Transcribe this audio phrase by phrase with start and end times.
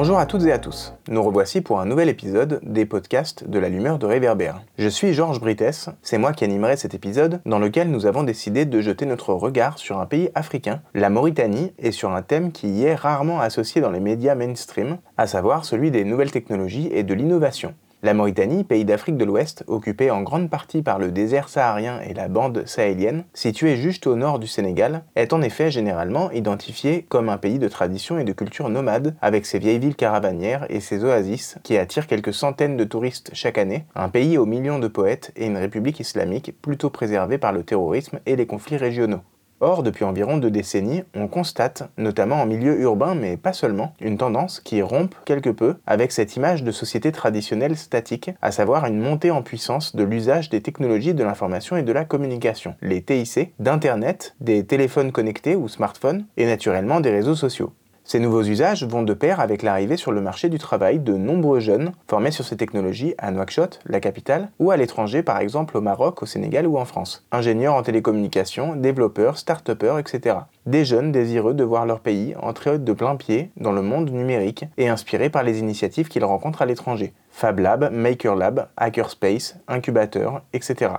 [0.00, 0.94] Bonjour à toutes et à tous.
[1.08, 4.62] Nous revoici pour un nouvel épisode des podcasts de l'allumeur de réverbère.
[4.78, 8.64] Je suis Georges Brites, c'est moi qui animerai cet épisode dans lequel nous avons décidé
[8.64, 12.68] de jeter notre regard sur un pays africain, la Mauritanie, et sur un thème qui
[12.70, 17.02] y est rarement associé dans les médias mainstream, à savoir celui des nouvelles technologies et
[17.02, 17.74] de l'innovation.
[18.02, 22.14] La Mauritanie, pays d'Afrique de l'Ouest, occupé en grande partie par le désert saharien et
[22.14, 27.28] la bande sahélienne, situé juste au nord du Sénégal, est en effet généralement identifié comme
[27.28, 31.04] un pays de tradition et de culture nomade, avec ses vieilles villes caravanières et ses
[31.04, 35.30] oasis qui attirent quelques centaines de touristes chaque année, un pays aux millions de poètes
[35.36, 39.20] et une république islamique plutôt préservée par le terrorisme et les conflits régionaux.
[39.60, 44.16] Or, depuis environ deux décennies, on constate, notamment en milieu urbain mais pas seulement, une
[44.16, 48.98] tendance qui rompt quelque peu avec cette image de société traditionnelle statique, à savoir une
[48.98, 53.52] montée en puissance de l'usage des technologies de l'information et de la communication, les TIC,
[53.58, 57.72] d'Internet, des téléphones connectés ou smartphones, et naturellement des réseaux sociaux.
[58.10, 61.60] Ces nouveaux usages vont de pair avec l'arrivée sur le marché du travail de nombreux
[61.60, 65.80] jeunes formés sur ces technologies à Nouakchott, la capitale, ou à l'étranger par exemple au
[65.80, 67.24] Maroc, au Sénégal ou en France.
[67.30, 70.38] Ingénieurs en télécommunications, développeurs, start-upers, etc.
[70.66, 74.64] Des jeunes désireux de voir leur pays entrer de plein pied dans le monde numérique
[74.76, 77.12] et inspirés par les initiatives qu'ils rencontrent à l'étranger.
[77.30, 80.94] Fab Lab, Maker Lab, Hackerspace, Incubateur, etc.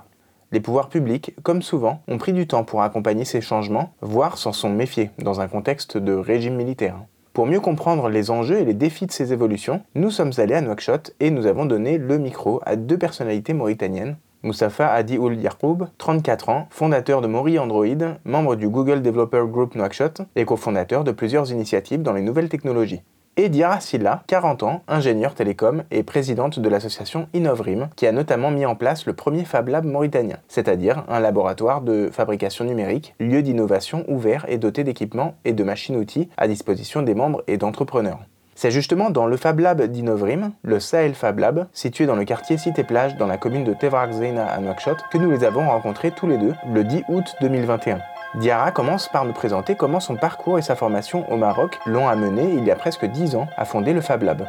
[0.54, 4.52] Les pouvoirs publics, comme souvent, ont pris du temps pour accompagner ces changements, voire s'en
[4.52, 6.98] sont méfiés dans un contexte de régime militaire.
[7.32, 10.60] Pour mieux comprendre les enjeux et les défis de ces évolutions, nous sommes allés à
[10.60, 14.18] Nouakchott et nous avons donné le micro à deux personnalités mauritaniennes.
[14.44, 17.86] Moustapha Adi Oul Yacoub, 34 ans, fondateur de Mori Android,
[18.26, 23.04] membre du Google Developer Group Nouakchott et cofondateur de plusieurs initiatives dans les nouvelles technologies
[23.38, 28.52] et Diara Silla, 40 ans, ingénieure télécom et présidente de l'association Innovrim, qui a notamment
[28.52, 33.42] mis en place le premier Fab Lab mauritanien, c'est-à-dire un laboratoire de fabrication numérique, lieu
[33.42, 38.20] d'innovation ouvert et doté d'équipements et de machines-outils à disposition des membres et d'entrepreneurs.
[38.56, 42.58] C'est justement dans le Fab Lab d'Innovrim, le Sahel Fab Lab, situé dans le quartier
[42.58, 46.38] Cité-Plage dans la commune de Tevrak à Nouakchott, que nous les avons rencontrés tous les
[46.38, 48.00] deux le 10 août 2021.
[48.36, 52.44] Diara commence par nous présenter comment son parcours et sa formation au Maroc l'ont amené
[52.44, 54.48] il y a presque 10 ans à fonder le Fab Lab.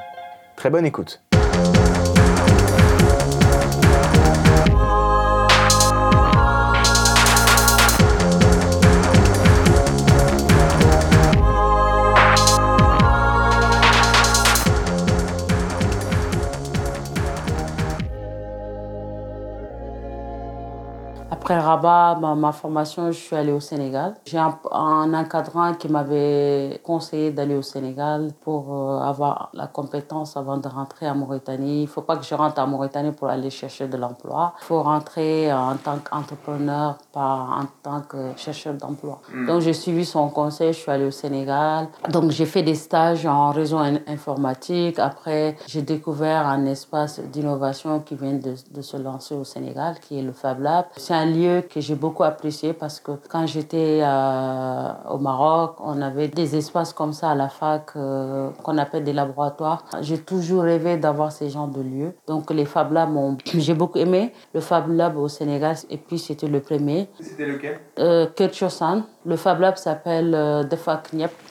[0.54, 1.20] Très bonne écoute.
[21.52, 24.14] Après Rabat, ma, formation, je suis allée au Sénégal.
[24.24, 30.56] J'ai un, encadrant qui m'avait conseillé d'aller au Sénégal pour euh, avoir la compétence avant
[30.56, 31.80] de rentrer en Mauritanie.
[31.80, 34.54] Il ne faut pas que je rentre en Mauritanie pour aller chercher de l'emploi.
[34.62, 39.20] Il faut rentrer en tant qu'entrepreneur, pas en tant que chercheur d'emploi.
[39.30, 39.44] Hmm.
[39.46, 41.88] Donc j'ai suivi son conseil, je suis allée au Sénégal.
[42.08, 43.76] Donc j'ai fait des stages en réseau
[44.06, 44.98] informatique.
[44.98, 50.18] Après, j'ai découvert un espace d'innovation qui vient de, de, se lancer au Sénégal, qui
[50.18, 50.86] est le Fab Lab.
[50.96, 56.00] C'est un lieu que j'ai beaucoup apprécié parce que quand j'étais euh, au Maroc, on
[56.00, 59.84] avait des espaces comme ça à la fac euh, qu'on appelle des laboratoires.
[60.00, 62.12] J'ai toujours rêvé d'avoir ces genres de lieux.
[62.26, 63.10] Donc les Fab Labs,
[63.54, 67.08] j'ai beaucoup aimé le Fab Lab au Sénégal et puis c'était le premier.
[67.20, 67.78] C'était lequel?
[67.98, 68.26] Euh,
[69.24, 71.02] Le Fab Lab s'appelle euh, Defa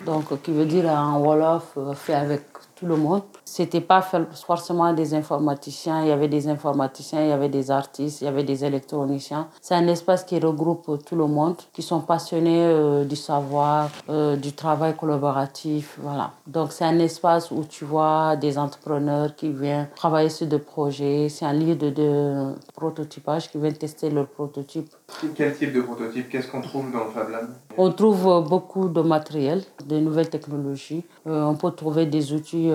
[0.06, 2.51] donc qui veut dire en Wolof fait avec
[2.82, 3.22] tout le monde.
[3.46, 8.22] C'était pas forcément des informaticiens, il y avait des informaticiens, il y avait des artistes,
[8.22, 9.48] il y avait des électroniciens.
[9.62, 14.36] C'est un espace qui regroupe tout le monde, qui sont passionnés euh, du savoir, euh,
[14.36, 16.32] du travail collaboratif, voilà.
[16.48, 21.30] Donc c'est un espace où tu vois des entrepreneurs qui viennent travailler sur des projets,
[21.30, 24.90] c'est un lieu de, de prototypage qui viennent tester leurs prototypes.
[25.36, 26.30] Quel type de prototype?
[26.30, 27.50] Qu'est-ce qu'on trouve dans le Fab Lab?
[27.78, 31.04] On trouve beaucoup de matériel, de nouvelles technologies.
[31.28, 32.70] Euh, on peut trouver des outils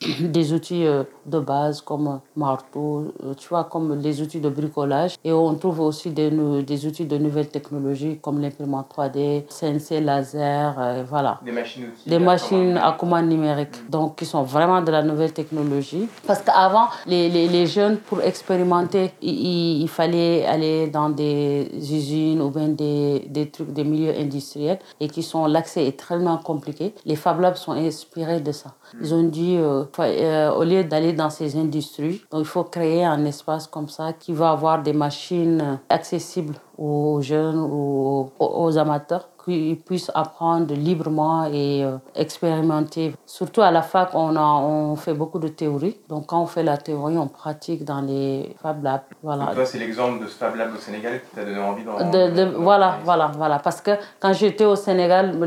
[0.20, 5.14] des outils euh, de base comme marteau, euh, tu vois, comme les outils de bricolage.
[5.24, 6.30] Et on trouve aussi des,
[6.62, 11.40] des outils de nouvelles technologies comme l'imprimante 3D, CNC laser, euh, voilà.
[11.44, 12.08] Des machines outils.
[12.08, 13.76] Des machines à commande numérique.
[13.86, 13.90] Mm.
[13.90, 16.08] Donc, qui sont vraiment de la nouvelle technologie.
[16.26, 22.40] Parce qu'avant, les, les, les, jeunes, pour expérimenter, il, il, fallait aller dans des usines
[22.42, 26.94] ou bien des, des trucs, des milieux industriels et qui sont, l'accès est tellement compliqué.
[27.04, 28.74] Les Fab Labs sont inspirés de ça.
[29.00, 33.04] Ils ont dit, euh, euh, au lieu d'aller dans ces industries, donc il faut créer
[33.04, 39.28] un espace comme ça qui va avoir des machines accessibles aux jeunes ou aux amateurs
[39.50, 43.14] qu'ils puissent apprendre librement et euh, expérimenter.
[43.26, 45.98] Surtout à la fac, on, a, on fait beaucoup de théorie.
[46.08, 49.02] Donc quand on fait la théorie, on pratique dans les Fab Labs.
[49.22, 49.46] Voilà.
[49.54, 51.96] toi, c'est l'exemple de ce Fab Lab au Sénégal qui t'a donné envie d'en...
[52.10, 53.58] De, de, voilà, voilà, voilà.
[53.58, 55.38] Parce que quand j'étais au Sénégal,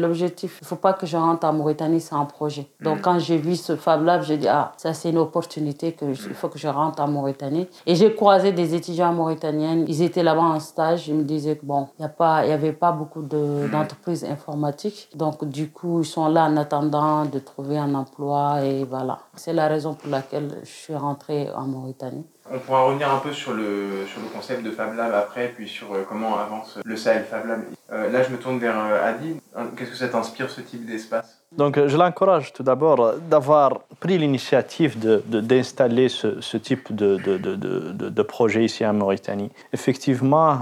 [0.00, 2.66] l'objectif, il ne faut pas que je rentre en Mauritanie sans projet.
[2.80, 3.02] Donc mm.
[3.02, 6.34] quand j'ai vu ce Fab Lab, j'ai dit, ah, ça c'est une opportunité, que il
[6.34, 7.68] faut que je rentre en Mauritanie.
[7.86, 11.64] Et j'ai croisé des étudiants mauritaniens, ils étaient là-bas en stage, ils me disaient que
[11.64, 12.06] bon, il
[12.46, 15.08] n'y avait pas beaucoup de d'entreprises informatiques.
[15.14, 19.20] Donc, du coup, ils sont là en attendant de trouver un emploi et voilà.
[19.34, 22.26] C'est la raison pour laquelle je suis rentrée en Mauritanie.
[22.50, 25.68] On pourra revenir un peu sur le, sur le concept de Fab Lab après, puis
[25.68, 27.62] sur euh, comment avance le Sahel Fab Lab.
[27.92, 29.36] Euh, là, je me tourne vers euh, Adi.
[29.76, 31.38] Qu'est-ce que ça t'inspire, ce type d'espace?
[31.52, 38.22] Donc, je l'encourage tout d'abord d'avoir pris l'initiative d'installer de, ce, ce, type de, de,
[38.22, 39.50] projet ici en Mauritanie.
[39.72, 40.58] Effectivement,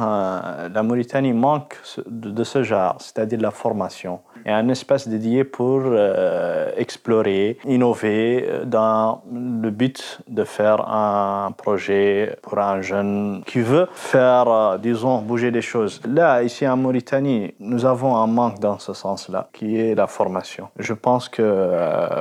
[0.73, 6.71] la Mauritanie manque de, ce genre, c'est-à-dire la formation et un espace dédié pour euh,
[6.77, 13.89] explorer, innover euh, dans le but de faire un projet pour un jeune qui veut
[13.93, 16.01] faire, euh, disons, bouger les choses.
[16.07, 20.69] Là, ici en Mauritanie, nous avons un manque dans ce sens-là, qui est la formation.
[20.79, 21.71] Je pense que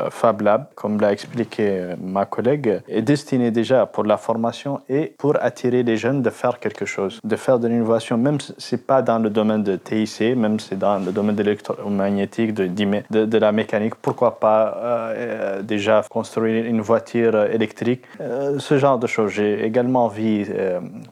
[0.09, 5.35] Fab Lab, comme l'a expliqué ma collègue, est destiné déjà pour la formation et pour
[5.41, 8.81] attirer les jeunes de faire quelque chose, de faire de l'innovation, même si ce n'est
[8.81, 12.53] pas dans le domaine de TIC, même si c'est dans le domaine de l'électromagnétisme magnétique,
[12.53, 13.95] de, de, la mécanique.
[13.95, 19.31] Pourquoi pas euh, euh, déjà construire une voiture électrique euh, Ce genre de choses.
[19.31, 20.45] J'ai également vu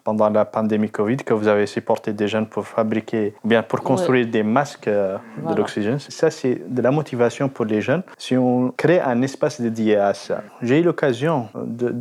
[0.04, 4.26] pendant la pandémie Covid que vous avez supporté des jeunes pour fabriquer, bien pour construire
[4.28, 6.00] des masques de l'oxygène.
[6.00, 8.04] Ça, c'est de la motivation pour les jeunes.
[8.18, 10.42] Si on crée un espace dédié à ça.
[10.62, 11.48] J'ai eu l'occasion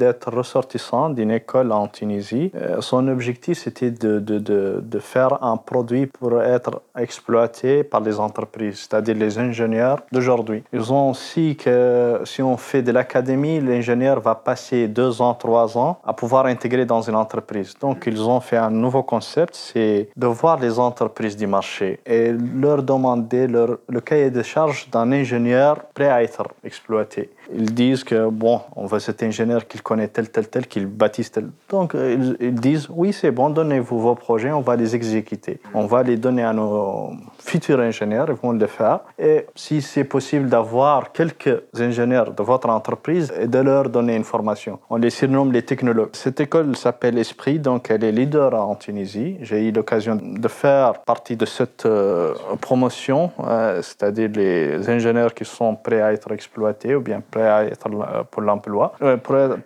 [0.02, 2.50] d'être ressortissant d'une école en Tunisie.
[2.80, 8.18] Son objectif, c'était de, de, de, de faire un produit pour être exploité par les
[8.18, 10.62] entreprises c'est-à-dire les ingénieurs d'aujourd'hui.
[10.72, 15.76] Ils ont aussi que si on fait de l'académie, l'ingénieur va passer deux ans, trois
[15.76, 17.74] ans à pouvoir intégrer dans une entreprise.
[17.80, 22.32] Donc, ils ont fait un nouveau concept, c'est de voir les entreprises du marché et
[22.32, 27.30] leur demander leur, le cahier de charge d'un ingénieur prêt à être exploité.
[27.52, 31.30] Ils disent que, bon, on veut cet ingénieur qu'il connaît tel, tel, tel, qu'il bâtisse
[31.32, 31.48] tel.
[31.68, 35.60] Donc, ils, ils disent, oui, c'est bon, donnez-vous vos projets, on va les exécuter.
[35.74, 37.12] On va les donner à nos
[37.46, 39.00] futurs ingénieurs, vont le faire.
[39.18, 44.24] Et si c'est possible d'avoir quelques ingénieurs de votre entreprise et de leur donner une
[44.24, 44.78] formation.
[44.90, 46.10] On les surnomme les technologues.
[46.12, 49.36] Cette école s'appelle Esprit, donc elle est leader en Tunisie.
[49.42, 55.44] J'ai eu l'occasion de faire partie de cette euh, promotion, euh, c'est-à-dire les ingénieurs qui
[55.44, 58.92] sont prêts à être exploités ou bien prêts à être euh, pour l'emploi,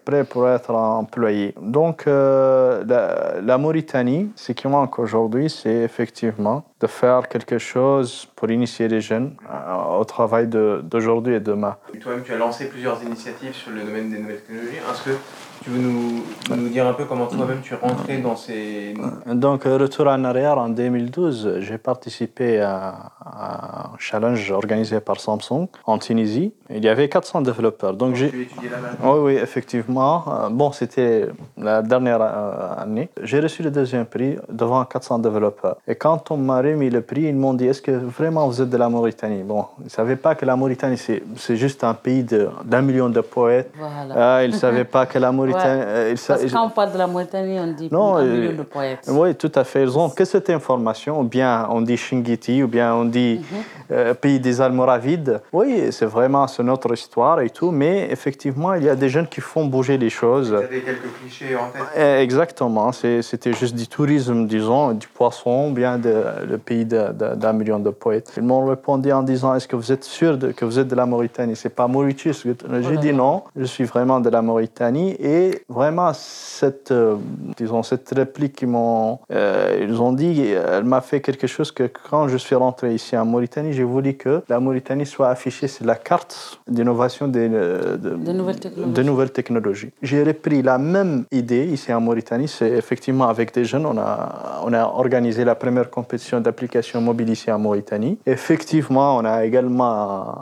[0.05, 1.55] prêts pour être employés.
[1.61, 8.89] Donc la Mauritanie, ce qui manque aujourd'hui, c'est effectivement de faire quelque chose pour initier
[8.89, 11.77] les jeunes euh, au travail d'aujourd'hui et demain.
[12.01, 14.77] Toi-même, tu as lancé plusieurs initiatives sur le domaine des nouvelles technologies.
[14.77, 15.17] Est-ce que
[15.63, 16.25] tu veux nous,
[16.57, 18.95] nous dire un peu comment toi-même tu es rentré dans ces...
[19.27, 25.99] Donc, retour en arrière, en 2012, j'ai participé à, un challenge organisé par Samsung en
[25.99, 26.55] Tunisie.
[26.71, 27.93] Il y avait 400 développeurs.
[27.93, 28.31] Donc, j'ai...
[28.31, 30.25] là-bas Oui, oui, effectivement.
[30.29, 31.29] Euh, bon, c'était
[31.59, 33.11] la dernière euh, année.
[33.23, 35.77] J'ai reçu le deuxième prix devant 400 développeurs.
[35.87, 38.71] Et quand on m'a remis le prix, ils m'ont dit, est-ce que vraiment vous êtes
[38.71, 39.43] de la Mauritanie?
[39.43, 42.25] Bon, ils ne savaient pas que la Mauritanie, c'est juste un pays
[42.65, 43.71] d'un million de poètes.
[43.77, 44.39] Voilà.
[44.39, 46.99] Euh, ils ne savaient pas que la Mauritanie euh, Parce que quand on parle de
[46.99, 49.09] la Mauritanie, on dit non, un million de poètes.
[49.09, 49.83] Oui, tout à fait.
[49.83, 53.59] Ils ont que cette information, ou bien on dit Shingiti, ou bien on dit mhm.
[53.93, 55.41] euh, pays des Almoravides.
[55.53, 59.41] Oui, c'est vraiment notre histoire et tout, mais effectivement, il y a des jeunes qui
[59.41, 60.51] font bouger les choses.
[60.51, 61.83] Vous avez quelques clichés en tête?
[61.97, 62.93] Eh, Exactement.
[62.93, 66.15] C'était juste du tourisme, disons, du poisson, ou bien de,
[66.49, 68.33] le pays d'un million de poètes.
[68.37, 70.95] Ils m'ont répondu en disant Est-ce que vous êtes sûr de, que vous êtes de
[70.95, 71.57] la Mauritanie?
[71.57, 72.47] C'est pas Mauritius.
[72.83, 77.17] J'ai dit non, je suis vraiment de la Mauritanie et et vraiment, cette, euh,
[77.57, 81.85] disons, cette réplique qu'ils m'ont euh, ils ont dit, elle m'a fait quelque chose que
[81.85, 85.87] quand je suis rentré ici en Mauritanie, j'ai voulu que la Mauritanie soit affichée sur
[85.87, 89.91] la carte d'innovation des, euh, de, nouvelles technologies.
[90.03, 92.49] J'ai repris la même idée ici en Mauritanie.
[92.49, 97.31] C'est effectivement avec des jeunes, on a, on a organisé la première compétition d'application mobile
[97.31, 98.19] ici en Mauritanie.
[98.27, 100.35] Effectivement, on a également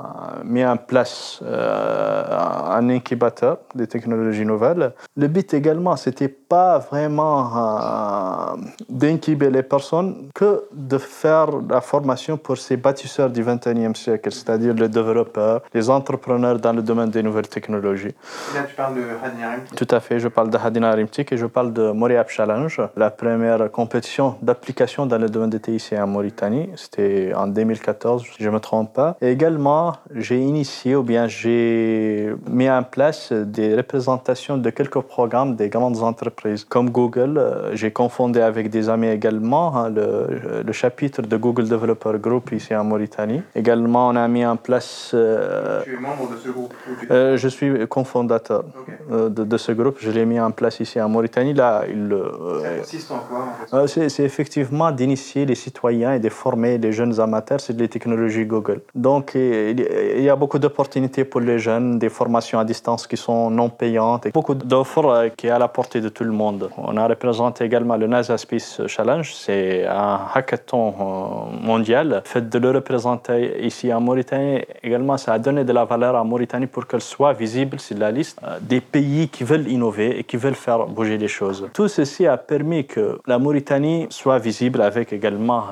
[0.44, 8.57] mis en place un incubateur des technologies nouvelles Le but également, c'était pas vraiment euh,
[8.88, 14.75] d'incuber les personnes que de faire la formation pour ces bâtisseurs du 21e siècle, c'est-à-dire
[14.75, 18.14] les développeurs, les entrepreneurs dans le domaine des nouvelles technologies.
[18.54, 21.47] là, tu parles de Hadina Tout à fait, je parle de Hadina Rimtik et je
[21.47, 26.71] parle de Moriab Challenge, la première compétition d'application dans le domaine des TIC en Mauritanie.
[26.76, 29.16] C'était en 2014, si je ne me trompe pas.
[29.21, 35.56] Et également, j'ai initié ou bien j'ai mis en place des représentations de quelques programmes
[35.56, 37.35] des grandes entreprises comme Google.
[37.37, 42.52] Euh, j'ai confondé avec des amis également hein, le, le, chapitre de Google Developer Group
[42.52, 43.42] ici en Mauritanie.
[43.56, 45.11] Également, on a mis en place...
[45.14, 46.73] Euh, tu es membre de ce groupe
[47.11, 48.62] euh, Je suis cofondateur
[49.11, 49.97] de, de, ce groupe.
[49.99, 51.54] Je l'ai mis en place ici en Mauritanie.
[51.54, 52.16] Là, il,
[52.62, 57.61] Ça consiste en quoi C'est effectivement d'initier les citoyens et de former les jeunes amateurs
[57.61, 58.80] sur les technologies Google.
[58.94, 63.50] Donc, il y a beaucoup d'opportunités pour les jeunes, des formations à distance qui sont
[63.50, 66.70] non payantes, et beaucoup d'offres qui sont à la portée de tout le monde.
[66.76, 72.08] On a représenté également le NASA Space Challenge, c'est un hackathon euh, mondial.
[72.08, 76.14] Le fait de le représenter ici en Mauritanie, également, ça a donné de la valeur
[76.16, 80.18] à Mauritanie pour qu'elle soit visible sur la liste euh, des pays qui veulent innover
[80.18, 81.68] et qui veulent faire bouger les choses.
[81.72, 85.64] Tout ceci a permis que la Mauritanie soit visible avec également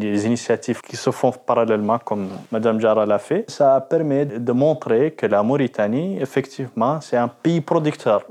[0.00, 3.44] les initiatives qui se font parallèlement, comme Mme Jara l'a fait.
[3.48, 7.60] Ça permet de montrer que la Mauritanie, effectivement, c'est un pays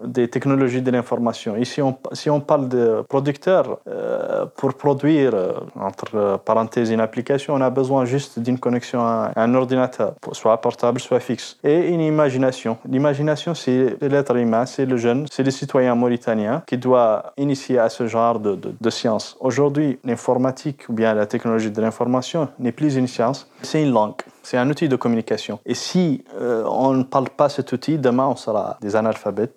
[0.03, 1.55] des technologies de l'information.
[1.57, 7.53] Ici, on, si on parle de producteur, euh, pour produire, euh, entre parenthèses, une application,
[7.55, 12.01] on a besoin juste d'une connexion à un ordinateur, soit portable, soit fixe, et une
[12.01, 12.77] imagination.
[12.87, 17.89] L'imagination, c'est l'être humain, c'est le jeune, c'est le citoyen mauritanien qui doit initier à
[17.89, 19.37] ce genre de, de, de science.
[19.39, 24.21] Aujourd'hui, l'informatique ou bien la technologie de l'information n'est plus une science, c'est une langue.
[24.45, 25.59] C'est un outil de communication.
[25.65, 29.55] Et si euh, on ne parle pas cet outil, demain on sera des analphabètes.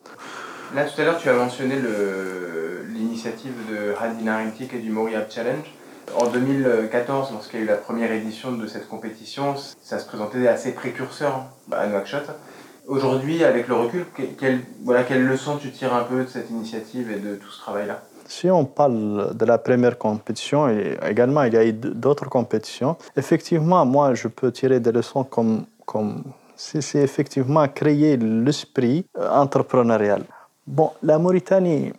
[0.74, 1.74] Là, tout à l'heure, tu as mentionné
[2.88, 5.66] l'initiative de Hadina Rimtik et du Moriab Challenge.
[6.16, 10.48] En 2014, lorsqu'il y a eu la première édition de cette compétition, ça se présentait
[10.48, 12.24] assez précurseur à Nouakchott.
[12.86, 14.06] Aujourd'hui, avec le recul,
[14.40, 17.60] quelle, voilà, quelle leçon tu tires un peu de cette initiative et de tout ce
[17.60, 18.04] travail-là?
[18.28, 22.96] Si on parle de la première compétition, et également il y a eu d'autres compétitions,
[23.16, 26.22] effectivement, moi je peux tirer des leçons comme, comme
[26.54, 30.22] c'est effectivement créer l'esprit entrepreneurial.
[30.66, 31.92] Bon, la Mauritanie,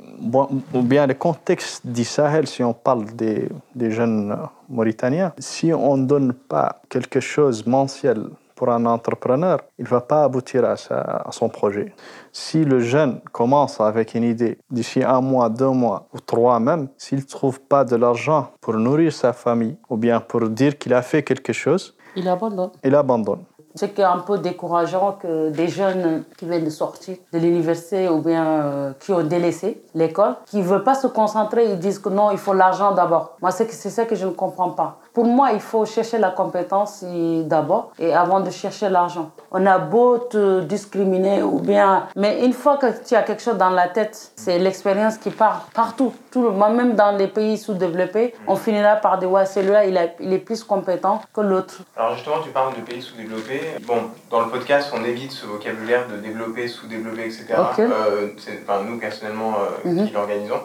[0.76, 4.38] ou bien le contexte du Sahel, si on parle des, des jeunes
[4.70, 8.28] Mauritaniens, si on ne donne pas quelque chose mensuel
[8.60, 11.94] pour un entrepreneur, il ne va pas aboutir à, sa, à, son projet.
[12.34, 16.90] Si le jeune commence avec une idée, d'ici un mois, deux mois ou trois même,
[16.98, 20.94] s'il ne trouve pas de l'argent pour nourrir sa famille ou bien pour dire qu'il
[20.94, 22.72] a fait quelque chose, il abandonne.
[22.84, 23.46] Il abandonne.
[23.76, 28.46] C'est un peu décourageant que des jeunes qui viennent de sortir de l'université ou bien
[28.46, 32.32] euh, qui ont délaissé l'école, qui ne veulent pas se concentrer, ils disent que non,
[32.32, 33.38] il faut l'argent d'abord.
[33.42, 35.00] Moi, c'est ça que je ne comprends pas.
[35.20, 37.04] Pour moi, il faut chercher la compétence
[37.44, 39.32] d'abord et avant de chercher l'argent.
[39.52, 43.58] On a beau te discriminer ou bien, mais une fois que tu as quelque chose
[43.58, 46.14] dans la tête, c'est l'expérience qui part partout.
[46.32, 50.00] Tout le monde, même dans les pays sous-développés, on finira par dire ouais, celui-là, il,
[50.22, 51.80] il, est plus compétent que l'autre.
[51.98, 53.60] Alors justement, tu parles de pays sous-développés.
[53.86, 57.44] Bon, dans le podcast, on évite ce vocabulaire de développer, sous-développer, etc.
[57.74, 57.82] Okay.
[57.82, 58.30] Euh,
[58.64, 60.08] enfin, nous, personnellement, euh, mm -hmm.
[60.08, 60.62] qui l'organisons.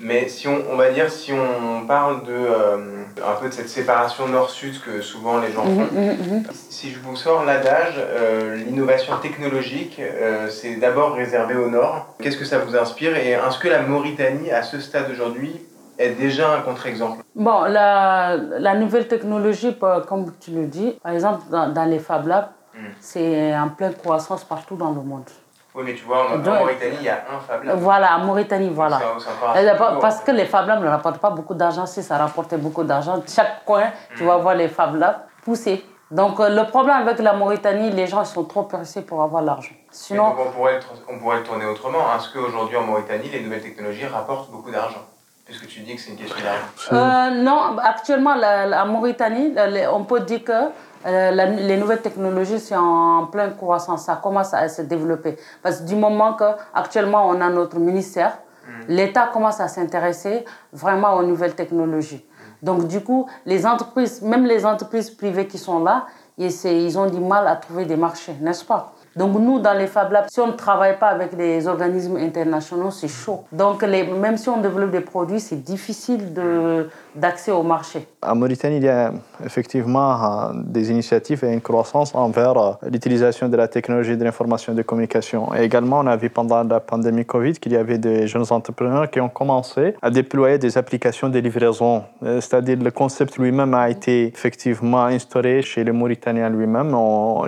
[0.00, 2.76] Mais si on, on, va dire, si on parle de, euh,
[3.18, 6.52] un peu de cette séparation nord-sud que souvent les gens font, mm -hmm.
[6.70, 11.94] si je vous sors l'adage, euh, l'innovation technologique, euh, c'est d'abord réservé au nord.
[12.20, 15.52] Qu'est-ce que ça vous inspire Et est-ce que la Mauritanie, à ce stade aujourd'hui,
[15.98, 17.18] est déjà un contre-exemple?
[17.34, 19.72] Bon, la, la, nouvelle technologie,
[20.08, 22.78] comme tu le dis, par exemple, dans, dans les Fab Labs, mm.
[23.00, 25.30] c'est en pleine croissance partout dans le monde.
[25.74, 27.78] Oui, mais tu vois, en, Mauritanie, il y a un Fab Lab.
[27.78, 28.98] Voilà, en Mauritanie, voilà.
[28.98, 31.86] Ça, ça Parce que les Fab Labs ne rapportent pas beaucoup d'argent.
[31.86, 33.84] Si ça rapportait beaucoup d'argent, chaque coin,
[34.16, 35.84] tu vas voir les Fab Labs pousser.
[36.10, 39.72] Donc, euh, le problème avec la Mauritanie, les gens sont trop pressés pour avoir l'argent.
[39.90, 40.28] Sinon.
[40.28, 42.00] Donc on, pourrait le, on pourrait le tourner autrement.
[42.14, 45.00] Est-ce qu'aujourd'hui, en Mauritanie, les nouvelles technologies rapportent beaucoup d'argent?
[45.46, 46.92] Puisque tu dis que c'est une question d'argent.
[46.92, 49.54] Euh, non, actuellement, la, la Mauritanie,
[49.90, 50.68] on peut dire que
[51.06, 55.36] euh, la, les nouvelles technologies sont en pleine croissance, ça commence à se développer.
[55.62, 58.70] Parce que du moment qu'actuellement on a notre ministère, mm.
[58.88, 62.24] l'État commence à s'intéresser vraiment aux nouvelles technologies.
[62.24, 62.66] Mm.
[62.66, 66.06] Donc du coup, les entreprises, même les entreprises privées qui sont là,
[66.38, 68.94] ils ont du mal à trouver des marchés, n'est-ce pas?
[69.14, 72.90] Donc nous, dans les Fab Labs, si on ne travaille pas avec des organismes internationaux,
[72.90, 73.44] c'est chaud.
[73.52, 78.06] Donc les, même si on développe des produits, c'est difficile de d'accès au marché.
[78.22, 79.12] En Mauritanie, il y a
[79.44, 84.72] effectivement euh, des initiatives et une croissance envers euh, l'utilisation de la technologie de l'information
[84.72, 85.54] et de communication.
[85.54, 89.10] Et également, on a vu pendant la pandémie Covid qu'il y avait des jeunes entrepreneurs
[89.10, 92.04] qui ont commencé à déployer des applications de livraison.
[92.22, 96.94] Euh, c'est-à-dire le concept lui-même a été effectivement instauré chez les Mauritaniens lui-même.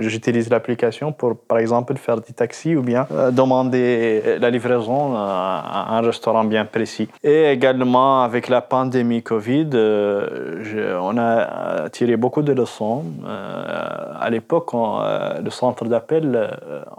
[0.01, 6.01] J'utilise l'application pour, par exemple, faire des taxis ou bien demander la livraison à un
[6.01, 7.09] restaurant bien précis.
[7.23, 13.05] Et également, avec la pandémie Covid, euh, on a tiré beaucoup de leçons.
[13.27, 16.25] Euh, à l'époque, euh, le centre d'appel,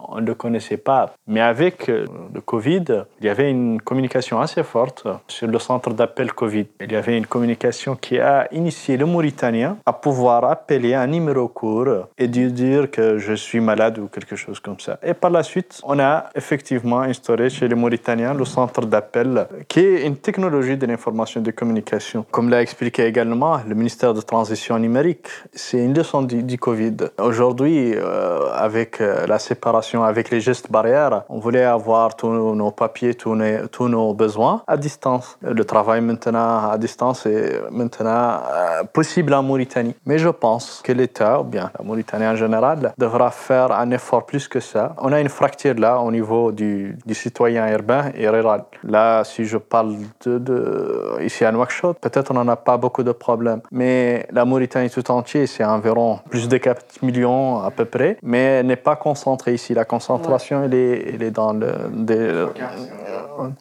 [0.09, 1.13] on ne le connaissait pas.
[1.27, 2.85] Mais avec le Covid,
[3.19, 6.67] il y avait une communication assez forte sur le centre d'appel Covid.
[6.81, 11.47] Il y avait une communication qui a initié le Mauritanien à pouvoir appeler un numéro
[11.47, 14.97] court et dire que je suis malade ou quelque chose comme ça.
[15.03, 19.79] Et par la suite, on a effectivement instauré chez les Mauritaniens le centre d'appel qui
[19.79, 24.77] est une technologie de l'information et de communication l'a expliqué également le ministère de Transition
[24.79, 26.97] numérique, c'est une leçon du, Covid.
[27.19, 32.71] Aujourd'hui, euh, avec euh, la séparation, avec les gestes barrières, on voulait avoir tous nos
[32.71, 35.37] papiers, tous nos, besoins à distance.
[35.41, 39.95] Le travail maintenant à distance est maintenant euh, possible en Mauritanie.
[40.05, 44.25] Mais je pense que l'État, ou bien la Mauritanie en général, devra faire un effort
[44.25, 44.95] plus que ça.
[44.99, 48.65] On a une fracture là au niveau du, citoyen urbain et rural.
[48.83, 53.11] Là, si je parle de ici à Nouakchott, peut-être on n'en a pas beaucoup de
[53.11, 53.61] problèmes.
[53.71, 58.63] Mais la Mauritanie tout entière, c'est environ plus de 4 millions à peu près, mais
[58.63, 59.73] n'est pas concentrée ici.
[59.73, 61.71] La concentration, elle, est, elle, est, dans le...
[62.09, 62.47] Euh,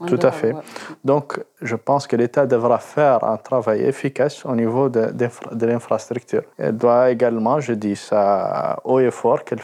[0.06, 0.54] tout à fait.
[1.04, 6.42] Donc, je pense que l'État devra faire un travail efficace au niveau de, de l'infrastructure.
[6.58, 9.60] Elle doit également, je dis ça haut et fort, qu'elle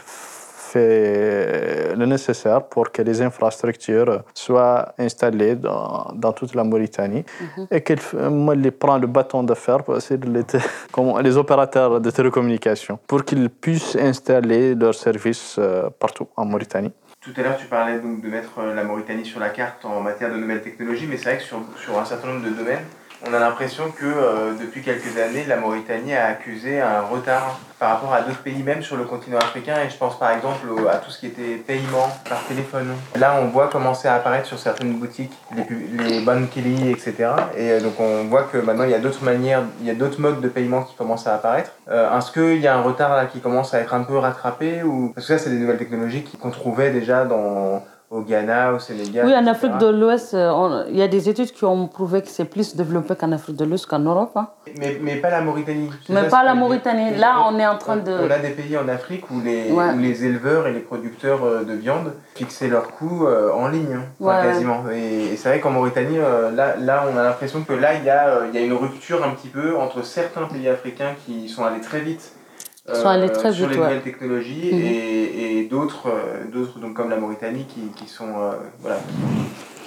[0.71, 7.67] fait le nécessaire pour que les infrastructures soient installées dans, dans toute la Mauritanie mhm.
[7.71, 7.99] et qu'elle
[8.83, 10.43] prend le bâton de fer, c'est les,
[11.27, 16.93] les opérateurs de télécommunications, pour qu'ils puissent installer leurs services euh, partout en Mauritanie.
[17.21, 20.01] Tout à l'heure, tu parlais donc de mettre euh, la Mauritanie sur la carte en
[20.01, 22.85] matière de nouvelles technologies, mais c'est vrai que sur, sur un certain nombre de domaines,
[23.27, 27.91] on a l'impression que euh, depuis quelques années, la Mauritanie a accusé un retard par
[27.91, 29.75] rapport à d'autres pays, même sur le continent africain.
[29.85, 32.93] Et je pense par exemple à tout ce qui était paiement par téléphone.
[33.15, 37.29] Là, on voit commencer à apparaître sur certaines boutiques les, les Bankili, etc.
[37.57, 39.95] Et euh, donc on voit que maintenant, il y a d'autres manières, il y a
[39.95, 41.71] d'autres modes de paiement qui commencent à apparaître.
[41.89, 44.83] Euh, est-ce qu'il y a un retard là qui commence à être un peu rattrapé
[44.83, 45.11] ou...
[45.13, 49.25] Parce que ça, c'est des nouvelles technologies qu'on trouvait déjà dans au Ghana, au Sénégal.
[49.25, 52.27] Oui, en Afrique de l'Ouest, euh, il y a des études qui ont prouvé que
[52.27, 54.33] c'est plus développé qu'en Afrique de l'Ouest qu'en Europe.
[54.35, 54.49] Hein.
[54.77, 55.89] Mais, mais pas la Mauritanie.
[56.09, 57.15] Mais pas la Mauritanie.
[57.15, 58.11] Là, on est en train de.
[58.11, 61.63] On a des pays en Afrique où les, où les éleveurs et les producteurs euh,
[61.63, 64.83] de viande fixaient leurs coûts euh, en ligne, hein, quasiment.
[64.93, 68.41] Et, c'est vrai qu'en Mauritanie, là, là, on a l'impression que là, il y a,
[68.51, 71.79] il y a une rupture un petit peu entre certains pays africains qui sont allés
[71.79, 72.33] très vite
[72.87, 74.81] sont allés très sur les nouvelles technologies mhm.
[74.81, 78.97] et, et d'autres, euh, d'autres donc comme la Mauritanie qui, qui sont, euh, voilà,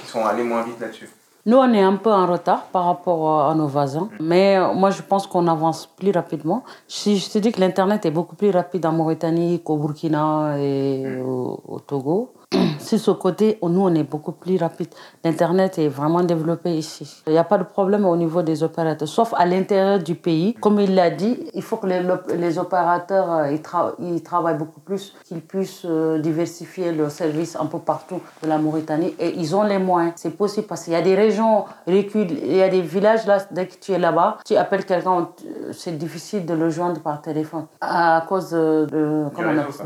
[0.00, 1.08] qui sont allés moins vite là-dessus.
[1.46, 5.02] Nous, on est un peu en retard par rapport à nos voisins, mais moi, je
[5.02, 6.64] pense qu'on avance plus rapidement.
[6.88, 11.04] Si je te dis que l'Internet est beaucoup plus rapide en Mauritanie qu'au Burkina et
[11.04, 11.20] mm.
[11.20, 12.32] au Togo,
[12.78, 14.88] sur ce côté, nous, on est beaucoup plus rapide.
[15.24, 17.22] L'Internet est vraiment développé ici.
[17.26, 20.54] Il n'y a pas de problème au niveau des opérateurs, sauf à l'intérieur du pays.
[20.54, 22.02] Comme il l'a dit, il faut que les,
[22.36, 23.60] les opérateurs euh, ils,
[23.98, 28.58] ils, travaillent beaucoup plus, qu'ils puissent euh, diversifier leurs services un peu partout de la
[28.58, 29.14] Mauritanie.
[29.18, 30.12] Et ils ont les moyens.
[30.16, 33.38] C'est possible parce qu'il y a des régions reculées, il y a des villages, là,
[33.50, 35.28] dès que tu es là-bas, tu appelles quelqu'un,
[35.72, 38.86] c'est difficile de le joindre par téléphone à cause de,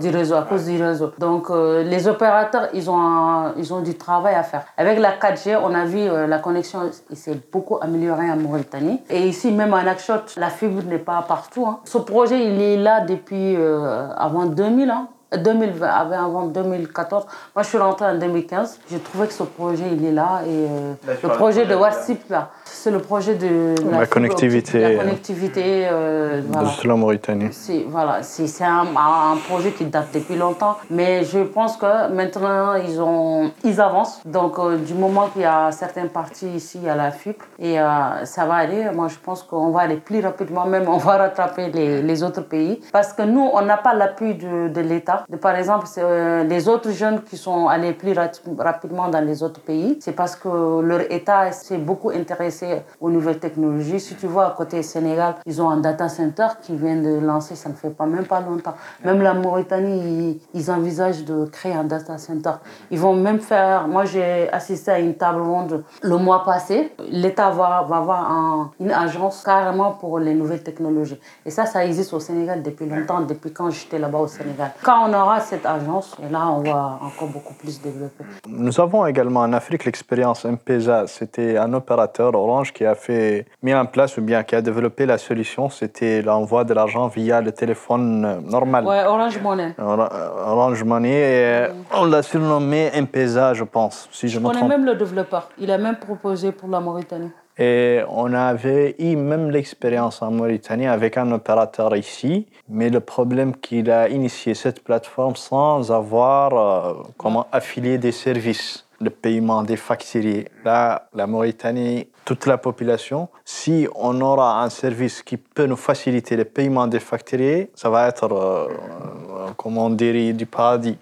[0.00, 1.12] du, réseau, à cause du réseau.
[1.18, 4.64] Donc, euh, les opérateurs ils ont, ils ont du travail à faire.
[4.76, 9.00] Avec la 4G, on a vu euh, la connexion s'est beaucoup améliorée en Mauritanie.
[9.10, 11.66] Et ici, même en Akshot, la fibre n'est pas partout.
[11.66, 11.80] Hein.
[11.84, 14.90] Ce projet, il est là depuis euh, avant 2000.
[14.90, 15.08] Hein.
[15.36, 17.26] 2020, avant 2014.
[17.54, 18.80] Moi, je suis rentrée en 2015.
[18.90, 20.40] J'ai trouvé que ce projet, il est là.
[20.46, 25.88] Et euh, le projet de WhatsApp, là, c'est le projet de la, connectivité, la connectivité
[25.90, 26.70] euh, voilà.
[26.82, 27.48] de la Mauritanie.
[27.52, 32.74] C'est voilà, c'est un, un, projet qui date depuis longtemps, mais je pense que maintenant
[32.74, 34.20] ils ont ils avancent.
[34.26, 38.24] Donc euh, du moment qu'il y a certains parties ici à la fibre et euh,
[38.24, 38.90] ça va aller.
[38.94, 42.42] Moi je pense qu'on va aller plus rapidement, même on va rattraper les, les autres
[42.42, 45.24] pays parce que nous on n'a pas l'appui de, de l'État.
[45.40, 48.14] Par exemple, euh, les autres jeunes qui sont allés plus
[48.58, 52.57] rapidement dans les autres pays, c'est parce que leur État s'est beaucoup intéressé
[53.00, 54.00] aux nouvelles technologies.
[54.00, 57.54] Si tu vois, à côté Sénégal, ils ont un data center qui vient de lancer,
[57.54, 58.74] ça ne fait pas même pas longtemps.
[59.04, 62.52] Même la Mauritanie, ils, envisagent de créer un data center.
[62.90, 66.92] Ils vont même faire, moi j'ai assisté à une table ronde le mois passé.
[67.10, 71.18] L'État va, avoir une agence carrément pour les nouvelles technologies.
[71.46, 74.72] Et ça, ça existe au Sénégal depuis longtemps, depuis quand j'étais là-bas au Sénégal.
[74.82, 78.24] Quand on aura cette agence, là, on va encore beaucoup plus développer.
[78.46, 81.06] Nous avons également en Afrique l'expérience MPESA.
[81.06, 85.06] C'était un opérateur Orange qui a fait, mis en place ou bien qui a développé
[85.06, 85.68] la solution.
[85.68, 88.84] C'était l'envoi de l'argent via le téléphone normal.
[88.86, 89.74] Ouais, Orange Money.
[89.78, 91.68] Orange Money.
[91.94, 94.56] On l'a surnommé MPESA, je pense, si je, me trompe.
[94.62, 95.50] On est même le développeur.
[95.58, 97.30] Il a même proposé pour la Mauritanie.
[97.58, 103.56] Et on avait eu même l'expérience en Mauritanie avec un opérateur ici, mais le problème
[103.56, 109.76] qu'il a initié cette plateforme sans avoir euh, comment affilier des services de paiement des
[109.76, 110.48] facturiers.
[110.64, 116.36] Là, la Mauritanie, toute la population, si on aura un service qui peut nous faciliter
[116.36, 120.98] le paiement des facturiers, ça va être, euh, euh, comment on dirait, du paradis.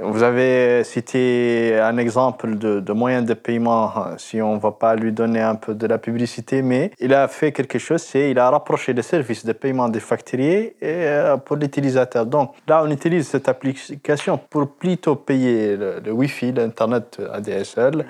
[0.00, 4.96] Vous avez cité un exemple de, moyen de paiement, hein, si on ne va pas
[4.96, 8.38] lui donner un peu de la publicité, mais il a fait quelque chose, c'est il
[8.38, 12.24] a rapproché les services de paiement des facturiers euh, pour l'utilisateur.
[12.24, 18.06] Donc là, on utilise cette application pour plutôt payer le, le Wi-Fi, l'Internet ADSL,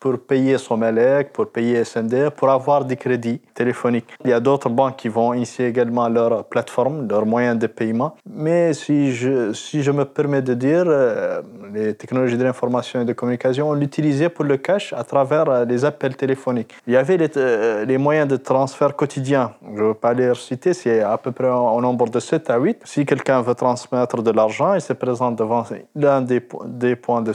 [0.00, 4.06] pour payer son Melec, pour payer SND, pour avoir des crédits téléphoniques.
[4.24, 8.16] Il y a d'autres banques qui vont initier également leur plateforme, leurs moyens de paiement.
[8.24, 11.25] Mais si je, si je me permets de dire, euh,
[11.72, 15.64] les technologies de l'information et de communication, on l'utilisait pour le cash à travers euh,
[15.64, 16.74] les appels téléphoniques.
[16.86, 19.52] Il y avait les, euh, moyens de transfert quotidien.
[19.74, 22.58] Je ne veux pas les reciter, c'est à peu près au nombre de 7 à
[22.58, 22.78] 8.
[22.84, 27.32] Si quelqu'un veut transmettre de l'argent, il se présente devant l'un des, points de,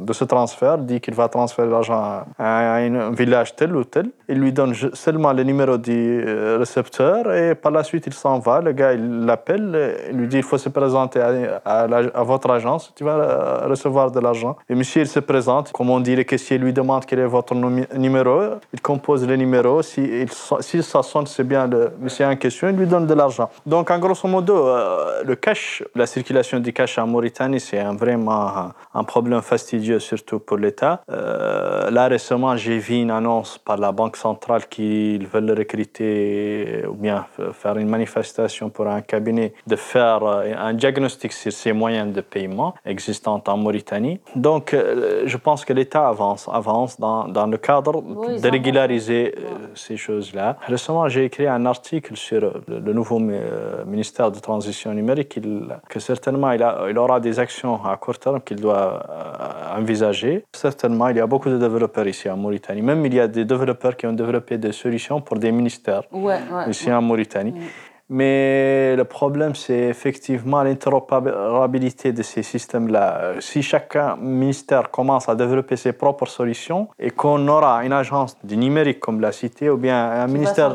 [0.00, 4.10] de ce transfert, dit qu'il va transférer l'argent à un village tel ou tel.
[4.28, 6.24] Il lui donne seulement le numéro du
[6.58, 8.60] récepteur et par la suite il s'en va.
[8.60, 11.28] Le gars il l'appelle, il lui dit il faut se présenter à,
[11.64, 14.56] à, votre agence tu vas euh, recevoir de l'argent.
[14.68, 17.54] Et monsieur, il se présente, comme on dit, le caissier lui demande quel est votre
[17.54, 18.40] numéro,
[18.72, 20.26] il compose le numéro, si,
[20.60, 23.50] si ça sonne, c'est bien le monsieur en question, il lui donne de l'argent.
[23.66, 28.72] Donc, en grosso modo, euh, le cash, la circulation du cash en Mauritanie, c'est vraiment
[28.94, 31.02] un problème fastidieux, surtout pour l'État.
[31.10, 36.94] Euh, là, récemment, j'ai vu une annonce par la Banque centrale qu'ils veulent recruter ou
[36.94, 42.20] bien faire une manifestation pour un cabinet de faire un diagnostic sur ces moyens de
[42.20, 44.20] paiement existantes en Mauritanie.
[44.36, 49.66] Donc, euh, je pense que l'État avance, avance dans, dans, le cadre de régulariser euh,
[49.74, 50.56] ces choses-là.
[50.66, 55.38] Récemment, j'ai écrit un article sur le, nouveau euh, ministère de transition numérique,
[55.88, 59.02] que certainement il, a, il, aura des actions à court terme qu'il doit
[59.76, 60.44] envisager.
[60.52, 62.82] Certainement, il y a beaucoup de développeurs ici en Mauritanie.
[62.82, 66.02] Même il y a des développeurs qui ont développé des solutions pour des ministères.
[66.68, 67.54] Ici en Mauritanie.
[68.10, 73.34] Mais le problème, c'est effectivement l'interopérabilité de ces systèmes-là.
[73.40, 78.56] Si chaque ministère commence à développer ses propres solutions et qu'on aura une agence du
[78.56, 80.72] numérique comme la cité ou bien un ministère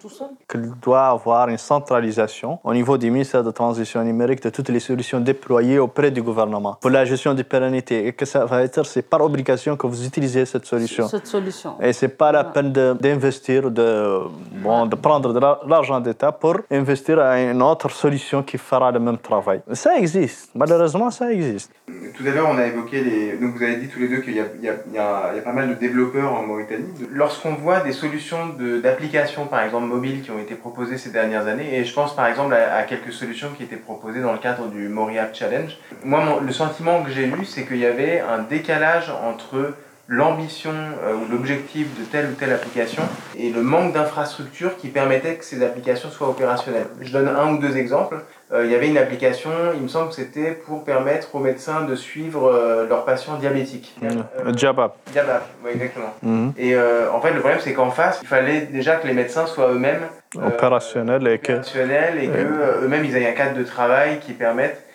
[0.00, 0.28] tout seul?
[0.48, 4.80] qui doit avoir une centralisation au niveau du ministère de transition numérique de toutes les
[4.80, 8.84] solutions déployées auprès du gouvernement pour la gestion de pérennité et que ça va être
[8.84, 11.08] c'est par obligation que vous utilisez cette solution.
[11.08, 11.76] Cette solution.
[11.80, 14.20] Et c'est pas la peine d'investir de,
[14.62, 19.00] bon, de prendre de l'argent d'État pour investir à une autre solution qui fera le
[19.00, 19.60] même travail.
[19.72, 21.70] Ça existe, malheureusement ça existe.
[22.16, 23.36] Tout à l'heure on a évoqué les...
[23.36, 25.74] Donc vous avez dit tous les deux qu'il y, y, y, a pas mal de
[25.74, 26.86] développeurs en Mauritanie.
[27.10, 28.48] Lorsqu'on voit des solutions
[28.82, 32.26] d'applications par exemple mobiles qui ont été proposées ces dernières années, et je pense par
[32.26, 36.52] exemple à, quelques solutions qui étaient proposées dans le cadre du Moriap Challenge, moi le
[36.52, 39.74] sentiment que j'ai eu c'est qu'il y avait un décalage entre
[40.08, 43.02] l'ambition euh, ou l'objectif de telle ou telle application
[43.36, 46.86] et le manque d'infrastructures qui permettait que ces applications soient opérationnelles.
[47.00, 48.18] Je donne un ou deux exemples.
[48.52, 51.82] Euh, il y avait une application, il me semble que c'était pour permettre aux médecins
[51.82, 53.96] de suivre euh, leurs patients diabétiques.
[54.00, 54.56] Mmh.
[54.56, 54.96] Jabap.
[55.12, 56.14] Jabap, oui, exactement.
[56.22, 56.50] Mmh.
[56.56, 59.72] Et en fait, le problème, c'est qu'en face, il fallait déjà que les médecins soient
[59.72, 64.32] eux-mêmes opérationnels et que, opérationnels et que eux-mêmes, ils aient un cadre de travail qui
[64.32, 64.85] permette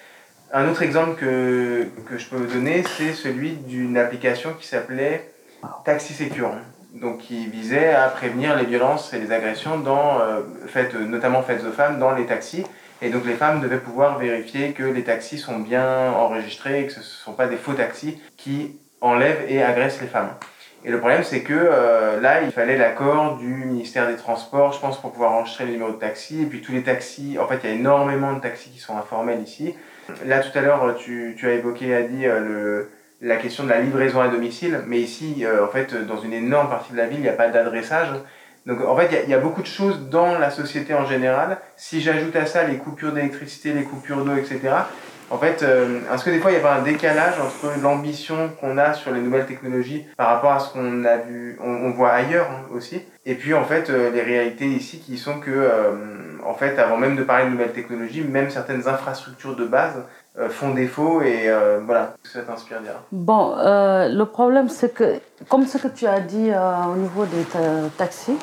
[0.53, 5.31] un autre exemple que, que je peux vous donner, c'est celui d'une application qui s'appelait
[5.85, 6.51] Taxi Secure,
[6.93, 11.63] donc qui visait à prévenir les violences et les agressions, dans, euh, faites, notamment faites
[11.65, 12.65] aux femmes, dans les taxis.
[13.01, 16.93] Et donc les femmes devaient pouvoir vérifier que les taxis sont bien enregistrés et que
[16.93, 20.29] ce ne sont pas des faux taxis qui enlèvent et agressent les femmes.
[20.83, 24.79] Et le problème, c'est que euh, là, il fallait l'accord du ministère des Transports, je
[24.79, 26.41] pense, pour pouvoir enregistrer les numéros de taxi.
[26.41, 28.97] Et puis tous les taxis, en fait, il y a énormément de taxis qui sont
[28.97, 29.75] informels ici.
[30.25, 32.89] Là, tout à l'heure, tu, as évoqué, Adi, le,
[33.21, 36.93] la question de la livraison à domicile, mais ici, en fait, dans une énorme partie
[36.93, 38.09] de la ville, il n'y a pas d'adressage.
[38.65, 41.57] Donc en fait, il y, a beaucoup de choses dans la société en général.
[41.75, 44.59] Si j'ajoute à ça les coupures d'électricité, les coupures d'eau, etc.,
[45.31, 48.49] en fait, euh, est-ce que des fois il y a pas un décalage entre l'ambition
[48.59, 52.11] qu'on a sur les nouvelles technologies par rapport à ce qu'on a vu, on, voit
[52.11, 55.93] ailleurs hein, aussi, et puis en fait euh, les réalités ici qui sont que, euh,
[56.45, 60.03] en fait, avant même de parler de nouvelles technologies, même certaines infrastructures de base
[60.49, 61.49] font défaut et
[61.85, 62.93] voilà, ça t'inspire bien.
[63.11, 66.51] Bon, le problème c'est que, comme ce que tu as dit
[66.91, 67.45] au niveau des
[67.97, 68.37] taxis,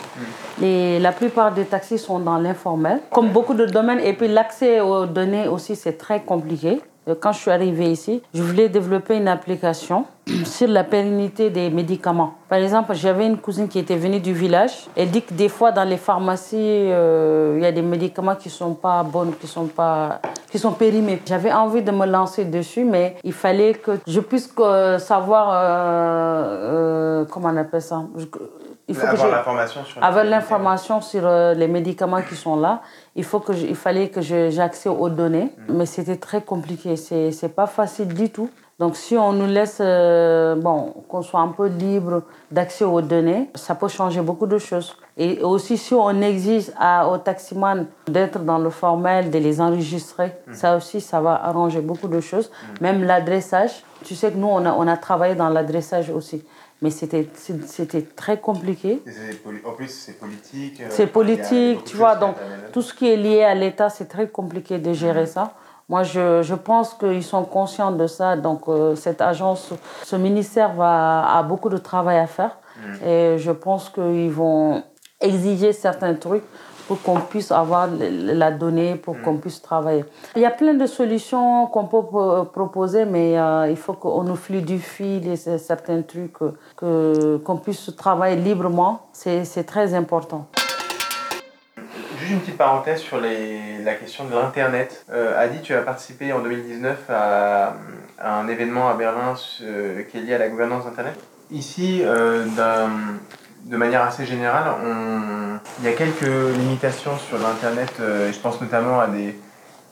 [0.60, 0.98] hmm.
[1.00, 5.06] la plupart des taxis sont dans l'informel, comme beaucoup de domaines, et puis l'accès aux
[5.06, 6.80] données aussi c'est très compliqué.
[7.08, 10.04] Euh, quand je suis arrivée ici, je voulais développer une application
[10.44, 12.34] sur la pérennité des médicaments.
[12.48, 14.88] Par exemple, j'avais une cousine qui était venue du village.
[14.96, 18.50] Elle dit que des fois, dans les pharmacies, euh, il y a des médicaments qui
[18.50, 21.20] sont pas bons, qui sont pas, qui sont périmés.
[21.26, 25.46] J'avais envie de me lancer dessus, mais il fallait que je puisse euh, savoir,
[27.30, 28.02] comment on appelle ça?
[28.90, 32.80] Il faut avoir l'information sur, l'information sur les médicaments qui sont là.
[33.16, 35.74] Il, faut que il fallait que j'ai accès aux données, mm.
[35.76, 36.96] mais c'était très compliqué.
[36.96, 38.50] C'est n'est pas facile du tout.
[38.78, 43.50] Donc si on nous laisse, euh, bon, qu'on soit un peu libre d'accès aux données,
[43.56, 44.94] ça peut changer beaucoup de choses.
[45.16, 50.36] Et aussi si on exige à, aux taximans d'être dans le formel, de les enregistrer,
[50.46, 50.52] mm.
[50.54, 52.50] ça aussi, ça va arranger beaucoup de choses.
[52.50, 52.82] Mm.
[52.82, 56.44] Même l'adressage, tu sais que nous, on a, on a travaillé dans l'adressage aussi.
[56.80, 57.26] Mais c'était
[58.14, 59.02] très compliqué.
[59.64, 60.80] En plus, c'est politique.
[60.80, 62.14] Euh, c'est politique, tu vois.
[62.14, 62.36] Donc,
[62.72, 65.26] tout ce qui est lié à l'État, c'est très compliqué de gérer mhm.
[65.26, 65.54] ça.
[65.88, 68.36] Moi, je, je pense qu'ils sont conscients de ça.
[68.36, 69.72] Donc, euh, cette agence,
[70.04, 72.58] ce ministère va, a beaucoup de travail à faire.
[72.76, 73.08] Mhm.
[73.08, 74.84] Et je pense qu'ils vont
[75.20, 76.44] exiger certains trucs
[76.88, 80.04] pour qu'on puisse avoir la donnée, pour qu'on puisse travailler.
[80.34, 84.36] Il y a plein de solutions qu'on peut proposer, mais euh, il faut qu'on nous
[84.36, 86.38] fluidifie les, certains trucs,
[86.76, 89.08] que, qu'on puisse travailler librement.
[89.12, 90.48] C'est, c'est très important.
[92.18, 95.04] Juste une petite parenthèse sur les, la question de l'Internet.
[95.10, 97.74] Euh, Adi, tu as participé en 2019 à,
[98.20, 101.14] un événement à Berlin euh, qui est lié à la gouvernance d'Internet?
[101.50, 102.44] Ici, euh,
[103.64, 104.66] de manière assez générale,
[105.80, 109.38] il y a quelques limitations sur l'Internet, euh, je pense notamment à des,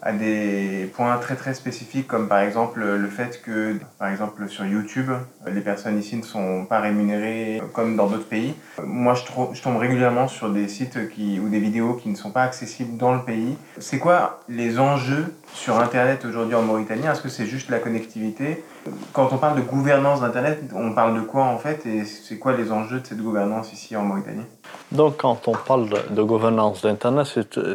[0.03, 4.65] à des points très très spécifiques comme par exemple le fait que par exemple sur
[4.65, 5.11] YouTube
[5.47, 8.55] les personnes ici ne sont pas rémunérées comme dans d'autres pays.
[8.83, 12.31] Moi je, je tombe régulièrement sur des sites qui, ou des vidéos qui ne sont
[12.31, 13.57] pas accessibles dans le pays.
[13.79, 18.65] C'est quoi les enjeux sur Internet aujourd'hui en Mauritanie Est-ce que c'est juste la connectivité?
[19.13, 21.85] Quand on parle de gouvernance d'Internet, on parle de quoi en fait?
[21.87, 24.45] Et c'est quoi les enjeux de cette gouvernance ici en Mauritanie?
[24.93, 27.27] Donc quand on parle de gouvernance d'Internet,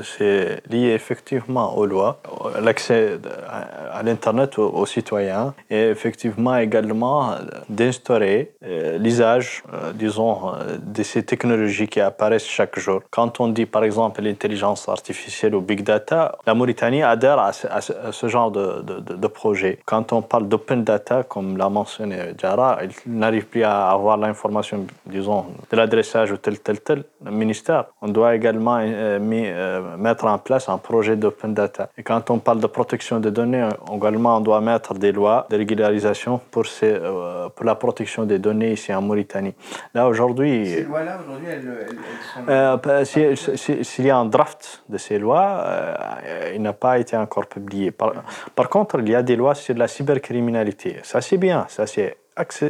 [0.03, 2.21] c'est lié effectivement aux lois,
[2.61, 3.19] l'accès
[3.91, 7.35] à l'Internet aux, citoyens et effectivement également
[7.69, 13.01] d'instaurer euh, l'usage, euh, disons, euh, de ces technologies qui apparaissent chaque jour.
[13.09, 17.81] Quand on dit par exemple l'intelligence artificielle ou big data, la Mauritanie adhère à à
[17.81, 19.79] ce, genre de, de, de, projet.
[19.85, 24.85] Quand on parle d'open data, comme l'a mentionné Jara, il n'arrive plus à avoir l'information,
[25.05, 27.85] disons, de l'adressage ou tel, tel, tel ministère.
[28.01, 31.89] On doit également euh, euh, mettre en place un projet d'open data.
[31.97, 35.57] Et quand on parle de protection des données, également, on doit mettre des lois de
[35.57, 39.53] régularisation pour, ces, euh, pour la protection des données ici en Mauritanie.
[39.93, 40.67] Là, aujourd'hui...
[40.67, 43.83] Ces lois-là, aujourd'hui, elles, sont...
[43.83, 45.65] S'il y a un draft de ces lois,
[46.53, 47.47] il n'a pas été encore
[48.55, 50.97] par, contre, il y a des lois sur la cybercriminalité.
[51.03, 51.65] Ça, c'est bien.
[51.69, 52.17] Ça, c'est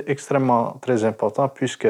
[0.08, 1.88] extrêmement très important puisque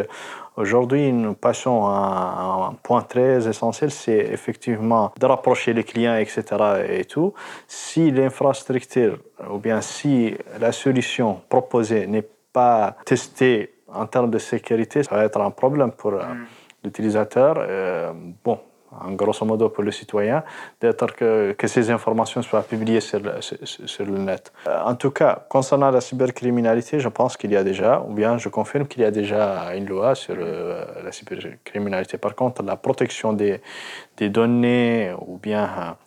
[0.57, 6.43] aujourd'hui, nous passons à un point très essentiel, c'est effectivement de rapprocher les clients, etc.
[6.89, 7.33] et tout.
[7.67, 9.17] Si l'infrastructure
[9.49, 15.25] ou bien si la solution proposée n'est pas testée en termes de sécurité, ça va
[15.25, 16.45] être un problème pour euh, mm.
[16.83, 17.55] l'utilisateur.
[17.57, 18.59] Euh, bon,
[18.99, 20.43] en grosso modo pour le citoyen,
[20.79, 24.51] d'être que, ces informations soient publiées sur le, sur, le net.
[24.67, 28.37] Euh, en tout cas, concernant la cybercriminalité, je pense qu'il y a déjà, ou bien
[28.37, 32.17] je confirme qu'il y a déjà une loi sur euh, la cybercriminalité.
[32.17, 33.61] Par contre, la protection des,
[34.21, 35.63] des données ou bien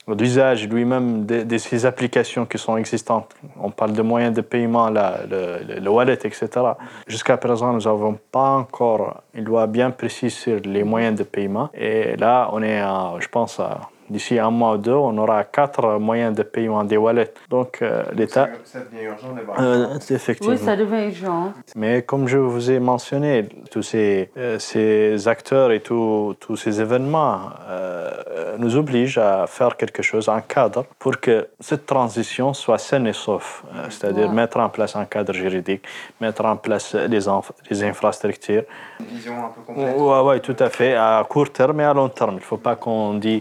[0.08, 3.34] euh, l'usage lui-même de, ces applications qui sont existantes.
[3.60, 6.46] On parle de moyens de paiement, la, le, le, wallet, etc.
[7.08, 11.70] Jusqu'à présent, nous n'avons pas encore une loi bien précise sur les moyens de paiement.
[11.74, 12.80] Et là, on est,
[13.18, 13.60] je pense,
[14.10, 17.32] D'ici un mois ou deux, on aura quatre moyens de paiement des wallets.
[17.48, 18.48] Donc euh, l'État.
[18.64, 19.60] Ça devient urgent d'avoir.
[19.60, 20.54] Euh, effectivement.
[20.54, 21.52] Oui, ça devient urgent.
[21.74, 27.40] Mais comme je vous ai mentionné, tous ces, euh, ces acteurs et tous ces événements
[28.58, 33.12] nous oblige à faire quelque chose, un cadre, pour que cette transition soit saine et
[33.12, 33.64] sauf.
[33.74, 35.84] Euh, c'est-à-dire mettre en place un cadre juridique,
[36.20, 37.20] mettre en place les,
[37.70, 38.64] les infrastructures.
[39.00, 39.94] Une vision un peu complète.
[39.96, 42.34] Oui, ouais, tout à fait, à court terme et à long terme.
[42.34, 43.40] Il ne faut pas qu'on dise,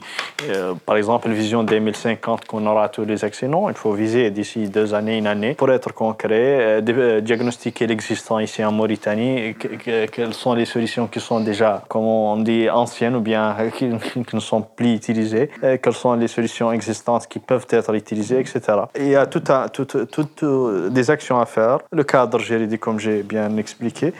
[0.55, 3.15] euh, par exemple, vision 2050 qu'on aura tous les.
[3.47, 6.81] Non, il faut viser d'ici deux années, une année, pour être concret,
[7.21, 9.55] diagnostiquer l'existant ici en Mauritanie,
[10.11, 14.39] quelles sont les solutions qui sont déjà, comme on dit, anciennes ou bien qui, ne
[14.39, 15.49] sont plus utilisées,
[15.81, 18.61] quelles sont les solutions existantes qui peuvent être utilisées, etc.
[18.95, 19.85] il y a toutes tout,
[20.35, 21.79] tout, des actions à faire.
[21.91, 24.13] Le cadre juridique, comme j'ai bien expliqué,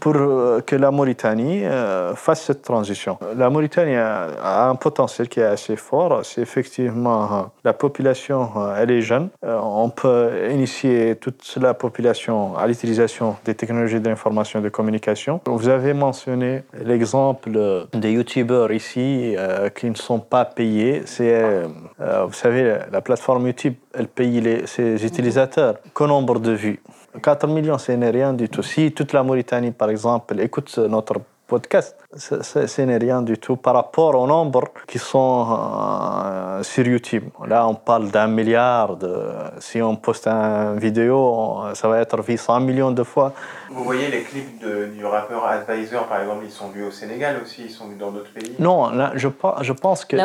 [0.00, 3.18] pour euh, que la Mauritanie euh, fasse cette transition.
[3.36, 6.20] La Mauritanie a un potentiel qui est assez fort.
[6.24, 9.28] C'est effectivement euh, la population, elle est jeune.
[9.42, 15.40] On peut initier toute la population à l'utilisation des technologies de l'information et de communication.
[15.46, 19.36] Vous avez mentionné l'exemple des youtubeurs ici
[19.74, 21.02] qui ne sont pas payés.
[21.06, 21.62] C'est,
[21.98, 26.80] vous savez, la plateforme YouTube, elle paye ses utilisateurs qu'au nombre de vues?
[27.22, 28.62] 4 millions, ce n'est rien du tout.
[28.62, 31.14] Si toute la Mauritanie, par exemple, écoute notre
[31.46, 37.24] podcast, ce n'est rien du tout par rapport au nombre qui sont euh, sur YouTube.
[37.46, 38.96] Là, on parle d'un milliard.
[38.96, 39.14] De,
[39.58, 43.32] si on poste une vidéo, ça va être vu 100 millions de fois.
[43.70, 44.64] Vous voyez les clips
[44.96, 48.10] du rappeur Advisor, par exemple, ils sont vus au Sénégal aussi, ils sont vus dans
[48.10, 48.54] d'autres pays?
[48.58, 49.28] Non, là, je,
[49.60, 50.16] je pense que...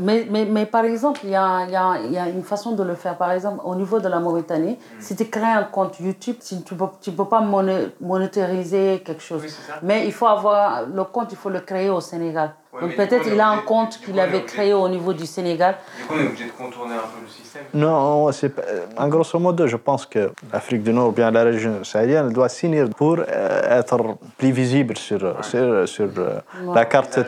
[0.00, 2.82] Mais, mais, mais, par exemple, il y a, y, a, y a, une façon de
[2.82, 3.16] le faire.
[3.16, 5.00] Par exemple, au niveau de la Mauritanie, hmm.
[5.00, 7.40] si tu crées un compte YouTube, tu ne peux, tu peux pas
[8.00, 9.42] monétariser quelque chose.
[9.82, 12.54] mais il faut avoir le compte, il faut le créer au Sénégal.
[12.80, 15.76] Donc peut-être il a un compte qu'il avait créé au niveau du Sénégal.
[15.98, 18.52] Du coup, on est obligé de contourner un peu le système Non, c'est
[18.96, 22.48] en grosso modo, je pense que l'Afrique du Nord ou bien la région sahélienne doit
[22.48, 23.98] signer pour euh, être
[24.38, 26.38] plus visible sur, sur, sur euh,
[26.72, 27.18] la, carte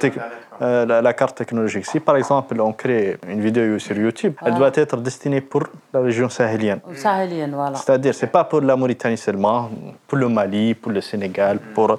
[0.62, 1.87] euh, la, carte technologique.
[1.87, 6.01] Si par exemple on crée une vidéo sur YouTube, elle doit être destinée pour la
[6.01, 6.81] région sahélienne.
[6.94, 7.77] Sahélienne, voilà.
[7.77, 9.70] C'est-à-dire, c'est pas pour la Mauritanie seulement,
[10.07, 11.98] pour le Mali, pour le Sénégal, pour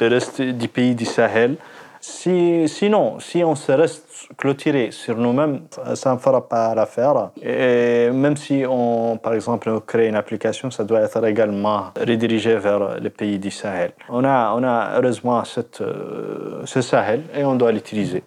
[0.00, 1.56] le reste du pays du Sahel.
[2.00, 4.04] Si, sinon, si on se reste
[4.36, 5.62] clôturé sur nous-mêmes,
[5.94, 7.30] ça ne fera pas l'affaire.
[7.42, 13.00] Et même si on, par exemple, crée une application, ça doit être également redirigé vers
[13.00, 13.92] les pays du Sahel.
[14.08, 18.22] On a, on a heureusement cette, euh, ce Sahel et on doit l'utiliser.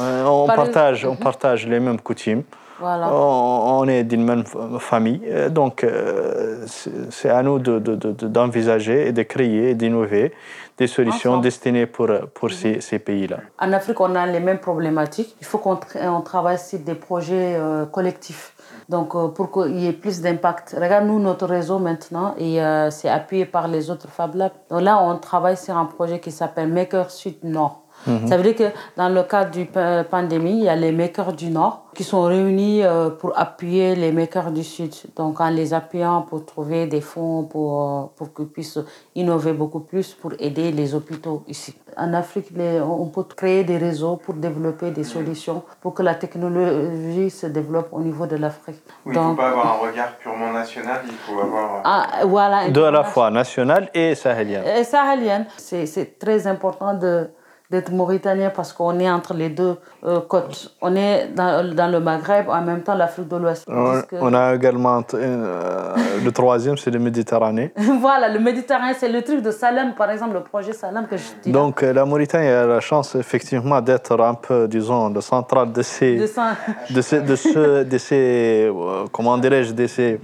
[0.00, 2.44] Euh, on, partage, on partage les mêmes coutumes.
[2.80, 3.14] Voilà.
[3.14, 4.44] On, est d'une même
[4.80, 10.32] famille, donc euh, c'est à nous d'envisager de, de, et de créer et d'innover
[10.76, 13.38] des solutions destinées pour, pour ces, ces pays-là.
[13.60, 15.36] En Afrique, on a les mêmes problématiques.
[15.40, 18.54] Il faut qu'on on travaille sur des projets euh, collectifs.
[18.88, 20.76] Donc, euh, pour qu'il y ait plus d'impact.
[20.78, 22.58] Regarde, nous, notre réseau maintenant, et
[22.90, 24.52] c'est appuyé par les autres Fab Labs.
[24.70, 27.83] Donc là, on travaille sur un projet qui s'appelle Maker Sud Nord.
[28.06, 28.26] Mhm.
[28.28, 29.66] Ça veut dire que dans le cadre du
[30.10, 34.12] pandémie, il y a les makers du Nord qui sont réunis euh, pour appuyer les
[34.12, 34.92] makers du Sud.
[35.16, 38.80] Donc en les appuyant pour trouver des fonds pour, euh, pour qu'ils puissent
[39.14, 41.74] innover beaucoup plus pour aider les hôpitaux ici.
[41.96, 42.48] En Afrique,
[42.82, 47.88] on peut créer des réseaux pour développer des solutions pour que la technologie se développe
[47.92, 48.82] au niveau de l'Afrique.
[49.06, 51.76] Oui, il ne faut pas avoir un regard purement national, il faut avoir...
[51.76, 54.62] Euh, ah, voilà, de à la fois national et sahélien.
[54.64, 55.46] Et sahélien.
[55.56, 57.30] C'est très important de
[57.70, 60.74] d'être mauritanien parce qu'on est entre les deux euh, côtes.
[60.82, 63.66] On est dans, dans, le Maghreb, en même temps l'Afrique de l'Ouest.
[63.68, 67.72] On, a également euh, le troisième, c'est le Méditerranée.
[68.00, 71.24] voilà, le Méditerranée, c'est le truc de Salem, par exemple, le projet Salem que je
[71.42, 71.52] dis.
[71.52, 75.82] Donc euh, la Mauritanie a la chance effectivement d'être un peu, disons, le central de
[75.82, 78.70] ces, de, de ces, de, ce, de ces
[79.10, 80.20] comment dirais-je, de ces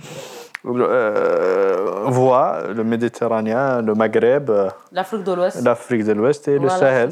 [0.66, 4.50] euh, voit le Méditerranée, le Maghreb,
[4.92, 7.10] l'Afrique de l'Ouest, l'Afrique de l'Ouest et le Sahel.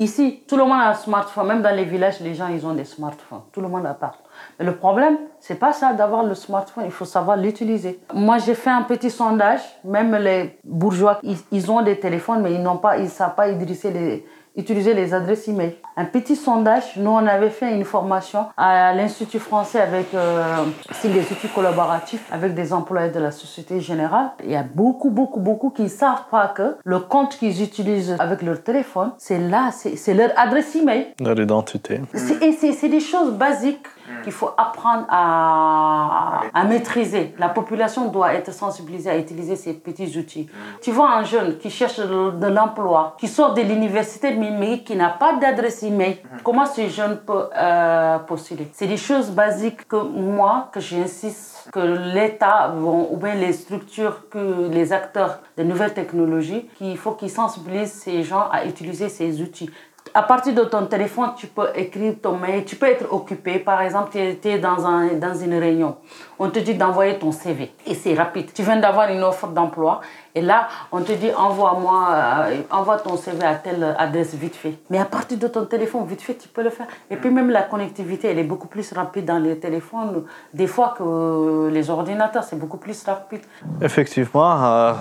[0.00, 1.46] Ici, tout le monde a un smartphone.
[1.46, 3.42] Même dans les villages, les gens, ils ont des smartphones.
[3.52, 4.16] Tout le monde a part.
[4.58, 6.84] Mais le problème, c'est pas ça d'avoir le smartphone.
[6.86, 8.00] Il faut savoir l'utiliser.
[8.14, 9.60] Moi, j'ai fait un petit sondage.
[9.84, 13.50] Même les bourgeois, ils, ils ont des téléphones, mais ils n'ont pas, ils savent pas
[13.50, 14.26] utiliser les,
[14.60, 15.76] utiliser les adresses email.
[15.96, 20.64] Un petit sondage, nous on avait fait une formation à l'Institut français avec euh,
[21.02, 24.30] des outils collaboratifs avec des employés de la Société Générale.
[24.44, 28.16] Il y a beaucoup, beaucoup, beaucoup qui ne savent pas que le compte qu'ils utilisent
[28.18, 31.08] avec leur téléphone, c'est là, c'est leur adresse email.
[31.20, 32.00] Leur identité.
[32.42, 33.86] Et c'est des choses basiques
[34.22, 37.34] qu'il faut apprendre à, à, maîtriser.
[37.38, 40.48] La population doit être sensibilisée à utiliser ces petits outils.
[40.82, 45.10] Tu vois un jeune qui cherche de, l'emploi, qui sort de l'université mais qui n'a
[45.10, 48.68] pas d'adresse email, comment ce jeune peut euh, postuler?
[48.72, 51.80] C'est des choses basiques que moi, que j'insiste que
[52.14, 57.92] l'État ou bien les structures, que les acteurs de nouvelles technologies, qu'il faut qu'ils sensibilisent
[57.92, 59.70] ces gens à utiliser ces outils
[60.14, 63.58] à partir de ton téléphone, tu peux écrire ton mail, tu peux être occupé.
[63.58, 65.96] Par exemple, tu es, dans, dans une réunion.
[66.38, 68.52] On te dit d'envoyer ton CV et c'est rapide.
[68.52, 70.00] Tu viens d'avoir une offre d'emploi
[70.34, 74.74] et là, on te dit envoie-moi, euh, envoie ton CV à telle adresse vite fait.
[74.88, 76.86] Mais à partir de ton téléphone, vite fait, tu peux le faire.
[77.10, 80.24] Et puis même la connectivité, elle est beaucoup plus rapide dans les téléphones,
[80.54, 83.40] des fois que les ordinateurs, c'est beaucoup plus rapide.
[83.80, 84.92] Effectivement, euh,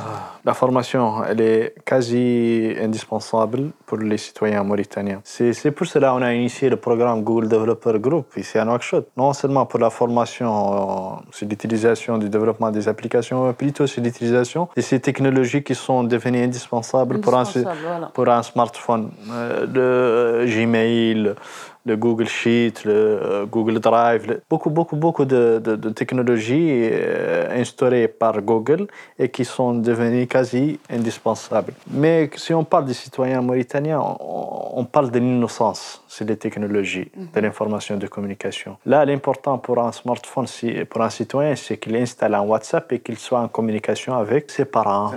[0.43, 5.21] la formation, elle est quasi indispensable pour les citoyens mauritaniens.
[5.23, 9.07] C'est pour cela qu'on a initié le programme Google Developer Group ici à Nouakchott.
[9.15, 14.01] Non seulement pour la formation euh, sur l'utilisation du développement des applications, mais plutôt sur
[14.01, 17.43] l'utilisation de ces technologies technologies qui sont devenues indispensables, pour, un,
[18.13, 19.11] pour un smartphone.
[19.31, 19.65] Euh,
[20.45, 21.35] le Gmail,
[21.85, 28.07] le Google Sheet, le euh, Google Drive, beaucoup, beaucoup, beaucoup de, de, technologies euh, instaurées
[28.07, 31.73] par Google et qui sont devenues quasi indispensables.
[31.89, 37.39] Mais si on parle des citoyens mauritaniens, on, parle de l'innocence c'est les technologies de
[37.39, 37.45] mhm.
[37.45, 38.77] l'information et de communication.
[38.85, 40.47] Là, l'important pour un smartphone,
[40.89, 44.65] pour un citoyen, c'est qu'il installe un WhatsApp et qu'il soit en communication avec ses
[44.65, 45.11] parents,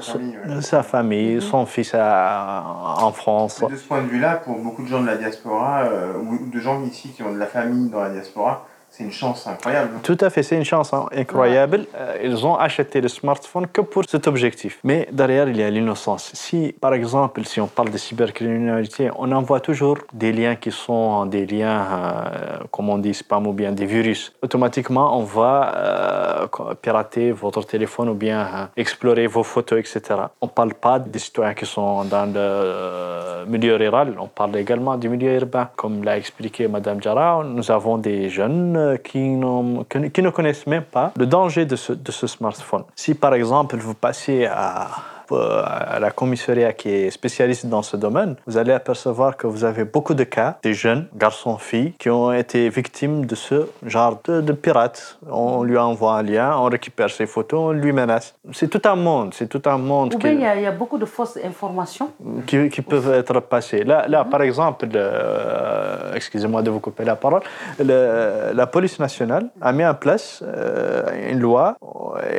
[0.60, 1.40] sa famille, mhm.
[1.40, 3.62] son fils en France.
[3.68, 6.12] de ce point de vue-là, pour beaucoup de gens de la diaspora, euh,
[6.52, 10.00] de gens ici qui ont de la famille dans la diaspora, c'est une chance incroyable.
[10.02, 11.86] Tout à fait, c'est une chance hein, incroyable.
[11.96, 14.80] Euh, ils ont acheté le smartphone que pour cet objectif.
[14.84, 16.30] Mais derrière, il y a l'innocence.
[16.34, 21.24] Si, par exemple, si on parle de cybercriminalité, on envoie toujours des liens qui sont
[21.24, 24.34] des liens, euh, comme on dit, spam ou bien des virus.
[24.42, 30.00] Automatiquement, on va euh, pirater votre téléphone ou bien explorer vos photos, etc.
[30.42, 34.98] On ne parle pas des citoyens qui sont dans le milieu rural, on parle également
[34.98, 35.70] du milieu urbain.
[35.76, 41.26] Comme l'a expliqué Madame Jara, nous avons des jeunes qui, ne connaissent même pas le
[41.26, 42.84] danger de ce, de ce smartphone.
[42.94, 44.88] Si par exemple vous passez à
[45.30, 49.84] à la commissariat qui est spécialiste dans ce domaine, vous allez apercevoir que vous avez
[49.84, 54.52] beaucoup de cas, des jeunes, garçons, filles, qui ont été victimes de ce genre de,
[54.52, 55.18] pirates.
[55.30, 58.34] On lui envoie un lien, on récupère ses photos, on lui menace.
[58.52, 60.14] C'est tout un monde, c'est tout un monde.
[60.22, 62.10] il y, a beaucoup de fausses informations
[62.46, 63.84] qui, qui peuvent être passées.
[63.84, 67.42] Là, là par exemple, euh, excusez-moi de vous couper la parole,
[67.78, 71.76] la police nationale a mis en place euh, une loi,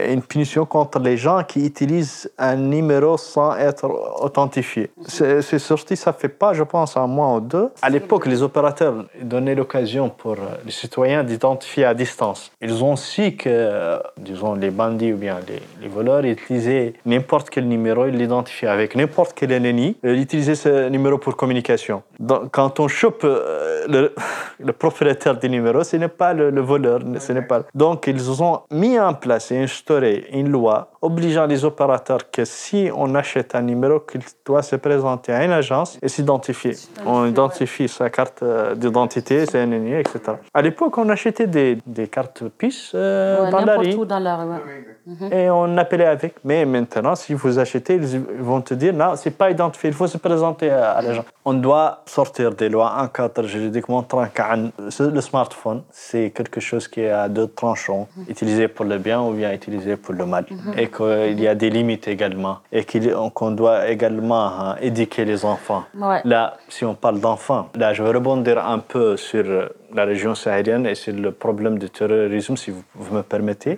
[0.07, 3.85] une punition contre les gens qui utilisent un numéro sans être
[4.21, 4.91] authentifié.
[5.07, 7.69] C'est sorti, ça fait pas, je pense, un mois ou deux.
[7.81, 12.51] À l'époque, les opérateurs donnaient l'occasion pour les citoyens d'identifier à distance.
[12.61, 15.37] Ils ont su que, disons, les bandits ou bien
[15.81, 20.89] les, voleurs utilisaient n'importe quel numéro, ils l'identifiaient avec n'importe quel ennemi, ils utilisaient ce
[20.89, 22.01] numéro pour communication.
[22.19, 24.11] Donc, quand on chope euh,
[24.59, 27.63] le, propriétaire du numéro, ce n'est pas le, voleur, ce n'est pas.
[27.75, 32.89] Donc, ils ont mis en place et instauré une loi obligeant les opérateurs que si
[32.95, 36.75] on achète un numéro, qu'il doit se présenter à une agence et s'identifier.
[37.05, 40.19] On identifie sa carte euh, d'identité, c'est ennemi, etc.
[40.53, 44.05] À l'époque, on achetait des, des cartes PIS euh, dans la rue.
[44.05, 44.37] Dans la
[45.05, 45.33] mhm.
[45.33, 46.35] Et on appelait avec.
[46.45, 50.07] Mais maintenant, si vous achetez, ils vont te dire non, c'est pas identifié, il faut
[50.07, 51.25] se présenter à, l'agence.
[51.43, 54.41] On doit sortir des lois, un cadre juridique montrant que
[55.17, 58.25] le smartphone, c'est quelque chose qui à deux tranchants, mhm.
[58.29, 60.45] utilisé pour le bien ou bien utilisé pour le mal.
[60.49, 60.79] Mhm.
[60.79, 62.85] Et qu'il y a des limites également et
[63.33, 65.83] qu'on doit également hein, éduquer les enfants.
[66.23, 69.43] Là, si on parle d'enfants, là, je vais rebondir un peu sur
[69.93, 73.77] la région sahélienne et sur le problème du terrorisme, si vous, me permettez.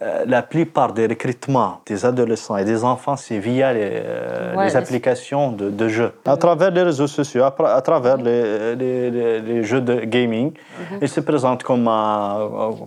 [0.00, 5.70] La plupart des recrutements des adolescents et des enfants, c'est via les, euh, applications de,
[5.70, 6.12] de, jeux.
[6.24, 10.52] À travers les réseaux sociaux, à, travers les, les, jeux de gaming.
[10.52, 10.98] Mhm.
[11.02, 11.88] Ils se présentent comme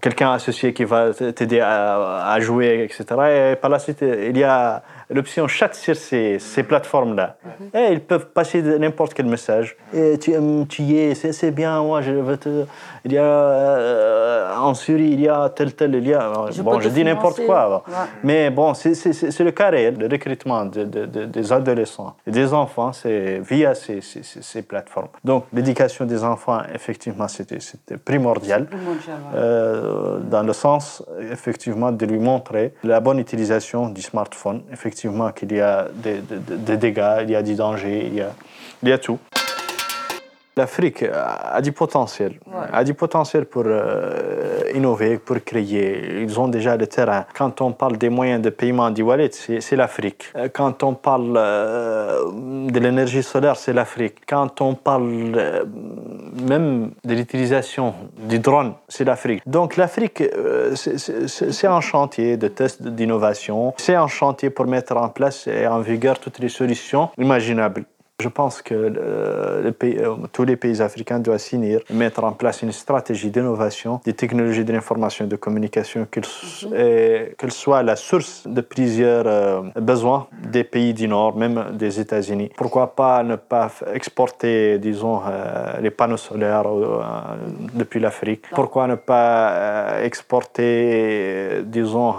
[0.02, 3.54] quelqu'un associé qui va t'aider à, à, jouer, etc.
[3.54, 7.38] Et par la suite, il y a l'option chat sur ces, ces plateformes-là.
[7.74, 9.78] Et ils peuvent passer n'importe quel message.
[9.94, 10.34] Et tu,
[10.68, 12.66] tu y es, c'est bien, moi je veux te.
[13.06, 16.32] Il y a euh, en Syrie, il y a tel, tel, il y a.
[16.60, 17.84] bon, je dis n'importe quoi.
[18.24, 22.92] Mais bon, c'est le cas réel, le recrutement de, de, des adolescents et des enfants,
[22.92, 25.08] c'est via ces, ces, ces, plateformes.
[25.24, 27.60] Donc, l'éducation des enfants, effectivement, c'était
[28.04, 28.66] primordial.
[28.66, 34.64] primordial euh, dans le sens, effectivement, de lui montrer la bonne utilisation du smartphone.
[34.72, 34.97] Effectivement,
[35.32, 39.20] qu'il y a des, dégâts, il y a du danger, il y a tout.
[40.58, 42.40] L'Afrique a du potentiel,
[42.74, 46.24] a du potentiel pour euh, innover, pour créer.
[46.24, 47.26] Ils ont déjà le terrain.
[47.38, 50.34] Quand on parle des moyens de paiement du wallet, c'est l'Afrique.
[50.36, 52.24] Euh, quand on parle euh,
[52.72, 54.16] de l'énergie solaire, c'est l'Afrique.
[54.28, 55.04] Quand on parle
[56.42, 59.44] même de l'utilisation du drone, c'est l'Afrique.
[59.46, 60.24] Donc l'Afrique,
[60.74, 63.76] c'est un chantier de test d'innovation.
[63.78, 67.86] C'est un chantier pour mettre en place et en vigueur toutes les solutions imaginables
[68.20, 69.72] Je pense que euh,
[70.34, 74.74] tous les pays africains doivent signer, mettre en place une stratégie d'innovation des technologies de
[74.74, 77.50] l'information et de communication, qu'elle mhm.
[77.52, 82.50] soit la source de plusieurs besoins des pays du Nord, même des États-Unis.
[82.58, 85.22] Pourquoi pas ne pas exporter, disons,
[85.80, 86.66] les panneaux solaires
[87.76, 88.46] depuis l'Afrique?
[88.50, 92.16] Pourquoi ne pas exporter, disons,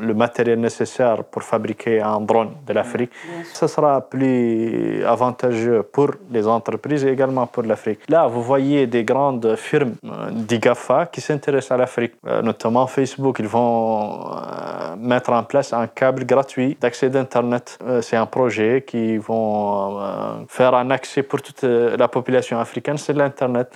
[0.00, 3.12] le matériel nécessaire pour fabriquer un drone de l'Afrique?
[3.52, 8.00] Ce sera plus avantageux pour les entreprises et également pour l'Afrique.
[8.08, 13.36] Là, vous voyez des grandes firmes euh, d'IGAFA qui s'intéressent à l'Afrique, euh, notamment Facebook.
[13.38, 17.78] Ils vont euh, mettre en place un câble gratuit d'accès d'Internet.
[18.00, 20.00] C'est un projet qui vont
[20.48, 23.68] faire un accès pour toute la population africaine sur l'Internet.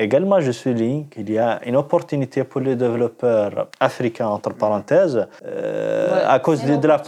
[0.00, 6.24] Également, je souligne qu'il y a une opportunité pour les développeurs africains, entre parenthèses, euh,
[6.24, 6.98] à cause de, la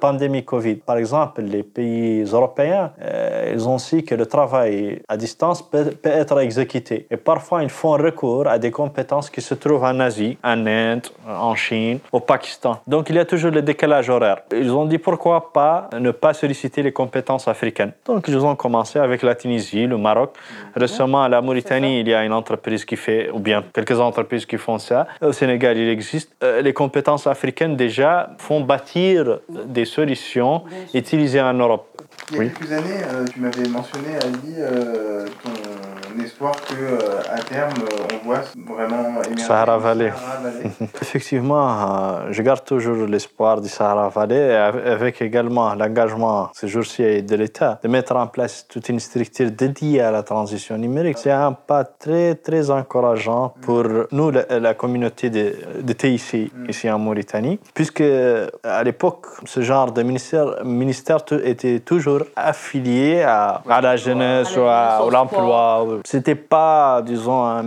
[0.00, 0.76] pandémie Covid.
[0.76, 5.90] Par exemple, les pays européens, euh, ils ont su que le travail à distance peut,
[6.04, 7.06] être exécuté.
[7.10, 11.06] Et parfois, ils font recours à des compétences qui se trouvent en Asie, en Inde,
[11.26, 12.80] en Chine, au Pakistan.
[12.86, 14.38] Donc, il y a toujours le décalage horaire.
[14.52, 17.92] Ils ont dit pourquoi pas ne pas solliciter les compétences africaines.
[18.04, 20.30] Donc, ils ont commencé avec la Tunisie, le Maroc,
[20.74, 24.58] récemment la Mauritanie il y a une entreprise qui fait, ou bien quelques entreprises qui
[24.58, 25.06] font ça.
[25.22, 26.30] Au Sénégal, il existe.
[26.42, 31.86] Euh, les compétences africaines déjà font bâtir des solutions utilisées en Europe.
[32.30, 35.50] Il y a quelques années, euh, tu m'avais mentionné, Ali, euh, ton
[36.36, 37.72] espoir que à terme,
[38.12, 40.12] on voit vraiment émerger Sahara Valley.
[41.00, 47.80] Effectivement, je garde toujours l'espoir du Sahara Valley, avec également l'engagement ces jours-ci de l'État
[47.82, 51.16] de mettre en place toute une structure dédiée à la transition numérique.
[51.16, 56.98] C'est un pas très, très encourageant pour nous, la, communauté de, de, TIC ici en
[56.98, 58.04] Mauritanie, puisque
[58.62, 64.62] à l'époque, ce genre de ministère, ministère était toujours affilié à, à la jeunesse ou
[64.62, 65.86] à, l'emploi.
[66.26, 67.64] C'était pas, disons, un,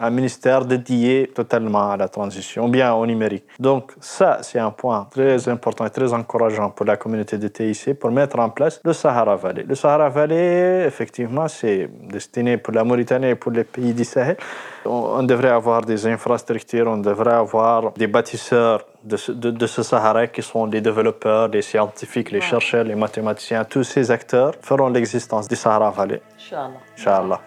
[0.00, 3.44] un, ministère dédié totalement à la transition, bien au numérique.
[3.60, 7.94] Donc ça, c'est un point très important et très encourageant pour la communauté de TIC
[8.00, 9.62] pour mettre en place le Sahara Valley.
[9.62, 14.36] Le Sahara Valley, effectivement, c'est destiné pour la Mauritanie et pour les pays du Sahel.
[14.84, 20.26] On devrait avoir des infrastructures, on devrait avoir des bâtisseurs de ce, de, ce Sahara
[20.26, 23.62] qui sont les développeurs, les scientifiques, les chercheurs, les mathématiciens.
[23.64, 26.20] Tous ces acteurs feront l'existence du Sahara Valley.
[26.36, 26.80] Inch'Allah.
[26.98, 27.40] Inch'Allah.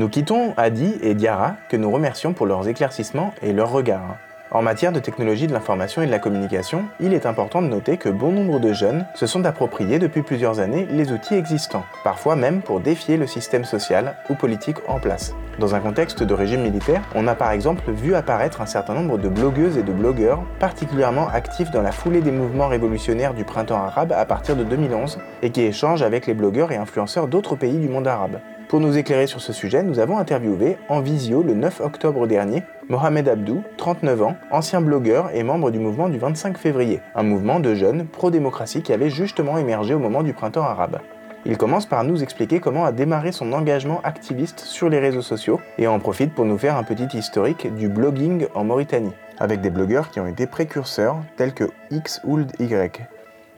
[0.00, 4.16] Nous quittons Adi et Diara, que nous remercions pour leurs éclaircissements et leurs regards.
[4.50, 7.98] En matière de technologie de l'information et de la communication, il est important de noter
[7.98, 12.34] que bon nombre de jeunes se sont appropriés depuis plusieurs années les outils existants, parfois
[12.34, 15.34] même pour défier le système social ou politique en place.
[15.58, 19.18] Dans un contexte de régime militaire, on a par exemple vu apparaître un certain nombre
[19.18, 23.84] de blogueuses et de blogueurs particulièrement actifs dans la foulée des mouvements révolutionnaires du printemps
[23.84, 27.76] arabe à partir de 2011 et qui échangent avec les blogueurs et influenceurs d'autres pays
[27.76, 28.38] du monde arabe.
[28.70, 32.62] Pour nous éclairer sur ce sujet, nous avons interviewé en visio le 9 octobre dernier
[32.88, 37.58] Mohamed Abdou, 39 ans, ancien blogueur et membre du mouvement du 25 février, un mouvement
[37.58, 41.00] de jeunes pro-démocratie qui avait justement émergé au moment du printemps arabe.
[41.44, 45.60] Il commence par nous expliquer comment a démarré son engagement activiste sur les réseaux sociaux
[45.76, 49.70] et en profite pour nous faire un petit historique du blogging en Mauritanie, avec des
[49.70, 53.00] blogueurs qui ont été précurseurs tels que X Y.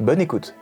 [0.00, 0.54] Bonne écoute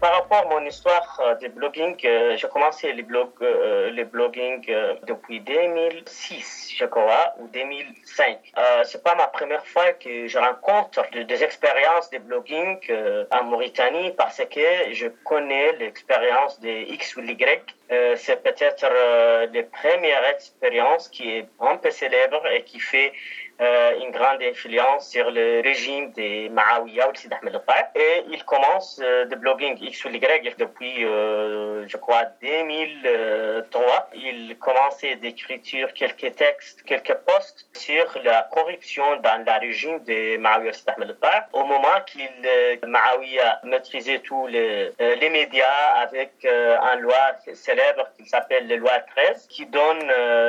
[0.00, 4.04] par rapport à mon histoire euh, de blogging, euh, j'ai commencé les, blog, euh, les
[4.04, 4.64] blogging
[5.06, 8.38] depuis 2006, je crois, ou 2005.
[8.56, 12.78] Euh, c'est pas ma première fois que je rencontre des expériences de blogging
[13.30, 17.62] en Mauritanie parce que je connais l'expérience de X ou Y.
[18.16, 24.10] c'est peut-être la première expérience qui est un peu célèbre et qui fait euh, une
[24.10, 27.60] grande influence sur le régime de Maawiya ou de Ahmed
[27.94, 34.10] Et il commence euh, de blogging X ou Y depuis, euh, je crois, 2003.
[34.14, 40.72] Il commençait d'écrire quelques textes, quelques posts sur la corruption dans le régime de Maawiya
[40.72, 41.16] ou Ahmed
[41.52, 42.28] Au moment qu'il,
[42.86, 47.16] Maawiya maîtrisait tous les, les médias avec une loi
[47.54, 50.02] célèbre qui s'appelle la loi 13, qui donne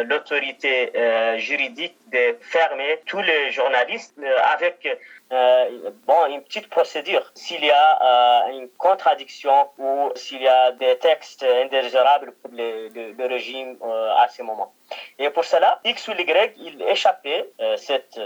[0.08, 0.92] l'autorité
[1.38, 4.88] juridique de fermer tous les journalistes euh, avec
[5.32, 7.32] euh, bon, une petite procédure.
[7.36, 13.28] S'il y a euh, une contradiction ou s'il y a des textes indésirables pour le,
[13.28, 13.78] régime
[14.18, 14.74] à ce moment.
[15.20, 17.48] Et pour cela, X ou Y, il échappait
[17.78, 18.20] cette,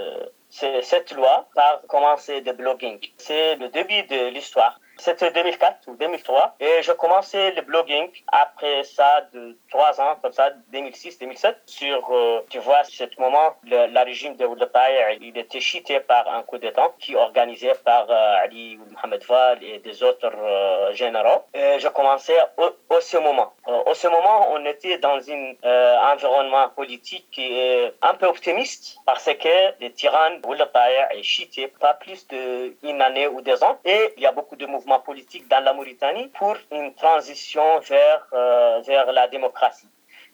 [0.50, 3.00] cette loi par commencer de blogging.
[3.18, 4.80] C'est le début de l'histoire.
[4.98, 6.56] C'était 2004 ou 2003.
[6.60, 11.58] Et je commençais le blogging après ça de trois ans, comme ça, 2006, 2007.
[11.66, 16.44] Sur, euh, tu vois, ce moment, le, régime de Oulataï, il était cheaté par un
[16.44, 21.44] coup d'État qui organisé par euh, Ali Mohamed Val et des autres euh, généraux.
[21.54, 23.54] Et je commençais au, ce moment.
[23.66, 29.26] au ce moment, on était dans un environnement politique qui est un peu optimiste parce
[29.26, 33.80] que les tyrans Oulataï est cheaté pas plus d'une année ou deux ans.
[33.86, 38.26] Et il y a beaucoup de mouvements politiques dans la Mauritanie pour une transition vers,
[38.34, 39.88] euh, vers la démocratie.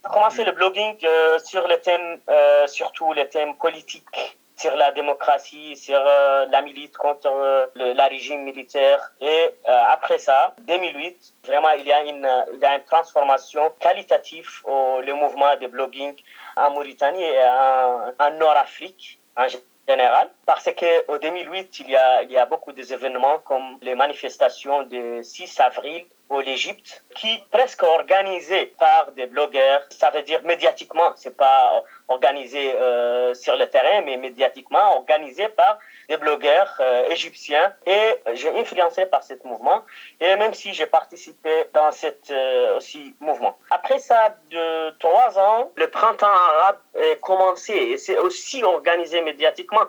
[0.03, 4.91] J'ai commencé le blogging euh, sur les thèmes, euh, surtout les thèmes politiques sur la
[4.91, 7.29] démocratie, sur la milite contre
[7.75, 8.99] le la régime militaire.
[9.21, 14.49] Et après ça, 2008, vraiment, il y a une, il y a une transformation qualitative
[14.65, 16.13] au le mouvement de blogging
[16.57, 19.47] en Mauritanie et en, en Nord-Afrique en
[19.89, 24.83] général, parce qu'au 2008, il y, a, il y a beaucoup d'événements comme les manifestations
[24.83, 31.11] du 6 avril au Égypte, qui presque organisées par des blogueurs, ça veut dire médiatiquement,
[31.15, 37.73] c'est pas organisé euh, sur le terrain, mais médiatiquement organisé par des blogueurs euh, égyptiens.
[37.87, 39.83] Et j'ai influencé par ce mouvement,
[40.19, 43.57] et même si j'ai participé dans cet euh, aussi mouvement.
[43.71, 49.85] Après ça, de trois ans, le printemps arabe est commencé, et c'est aussi organisé médiatiquement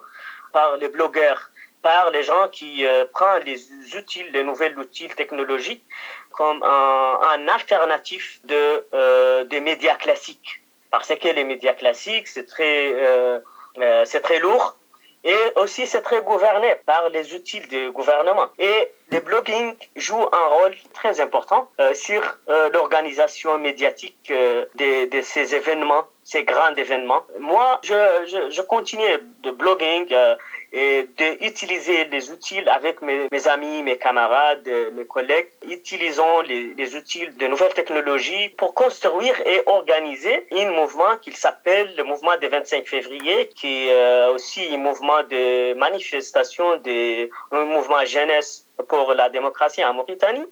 [0.53, 1.51] par les blogueurs
[1.83, 3.61] par les gens qui prennent les
[3.97, 5.85] outils, les nouvelles outils technologiques
[6.31, 10.61] comme un, un alternatif de, des médias classiques
[10.91, 13.39] parce que les médias classiques, c'est très, euh,
[13.79, 14.77] euh, c'est très lourd
[15.23, 18.47] et aussi c'est très gouverné par les outils du gouvernement.
[18.59, 25.11] Et le blogging joue un rôle très important euh, sur euh, l'organisation médiatique euh, de,
[25.11, 27.23] de, ces événements, ces grands événements.
[27.39, 29.05] Moi, je, je, continue
[29.43, 30.37] de blogging euh,
[30.73, 35.49] et d'utiliser les outils avec mes, amis, mes camarades, mes collègues.
[35.69, 42.05] Utilisons les, outils de nouvelles technologies pour construire et organiser un mouvement qui s'appelle le
[42.05, 48.67] mouvement des 25 février, qui est aussi un mouvement de manifestation, de, un mouvement jeunesse
[48.89, 50.47] pour la démocratie en Mauritanie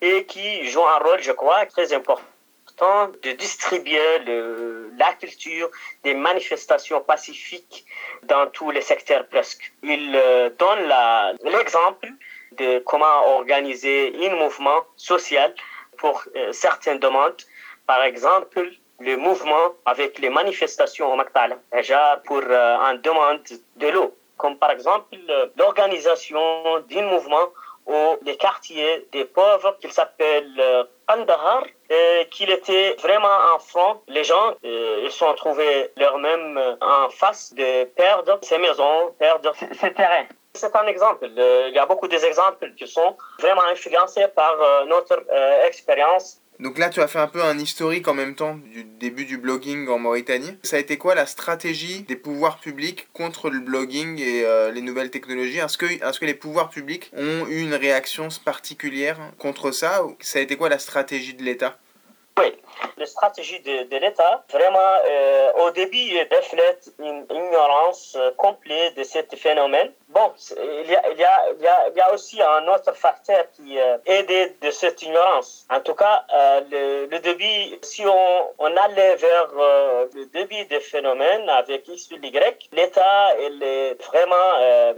[0.00, 2.22] et qui joue un rôle, je crois, très important
[3.22, 4.18] de distribuer
[4.98, 5.70] la culture
[6.04, 7.84] des manifestations pacifiques
[8.24, 9.72] dans tous les secteurs presque.
[9.82, 10.92] Il euh, donne
[11.44, 12.08] l'exemple
[12.52, 15.54] de comment organiser un mouvement social
[15.96, 17.42] pour euh, certaines demandes.
[17.86, 18.70] Par exemple,
[19.00, 23.42] le mouvement avec les manifestations au Maktal, déjà pour euh, en demande
[23.76, 25.16] de l'eau comme par exemple
[25.56, 27.48] l'organisation d'un mouvement
[27.86, 31.64] où les quartiers des pauvres, qu'il s'appelle euh, Kandahar,
[32.30, 34.00] qu'il était vraiment en front.
[34.08, 39.52] Les gens, euh, ils sont trouvés leur-même euh, en face de perdre ces maisons, perdre
[39.80, 40.26] ces terrains.
[40.54, 41.28] C'est un exemple.
[41.36, 44.56] Il y a beaucoup d'exemples qui sont vraiment influencés par
[44.86, 45.22] notre
[45.66, 49.24] expérience donc là, tu as fait un peu un historique en même temps du début
[49.24, 50.56] du blogging en Mauritanie.
[50.64, 54.80] Ça a été quoi la stratégie des pouvoirs publics contre le blogging et euh, les
[54.80, 55.58] nouvelles technologies?
[55.58, 60.02] Est-ce que, est que les pouvoirs publics ont eu une réaction particulière contre ça?
[60.20, 61.78] Ça a été quoi la stratégie de l'État?
[62.38, 62.52] Oui,
[62.96, 69.18] la stratégie de, l'État, vraiment, euh, au début, reflète une ignorance euh, complète de ce
[69.36, 69.92] phénomène.
[70.10, 74.70] Bon, il y, a, il, il, il aussi un autre facteur qui euh, aide de
[74.70, 75.66] cette ignorance.
[75.68, 80.80] En tout cas, euh, le, le, début, si on, allait vers euh, le début des
[80.80, 84.94] phénomènes avec X Y, l'État, est vraiment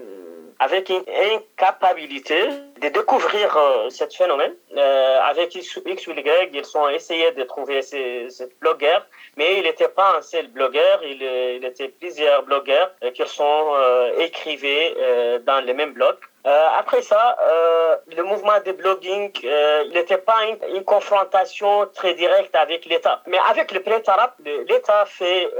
[0.60, 1.04] avec une
[1.34, 2.48] incapacité
[2.82, 4.54] de découvrir euh, ce phénomène.
[4.76, 9.06] Euh, avec X, ou Y, ils ont essayé de trouver ces, ces blogueurs,
[9.36, 11.22] mais il n'était pas un seul blogueur, il,
[11.56, 16.18] il était plusieurs blogueurs euh, qui sont euh, écrivés euh, dans les mêmes blogs.
[16.46, 22.14] Euh, après ça, euh, le mouvement de blogging, euh, n'était pas une, une, confrontation très
[22.14, 23.22] directe avec l'État.
[23.26, 24.32] Mais avec le printemps arabe,
[24.68, 25.50] l'État fait,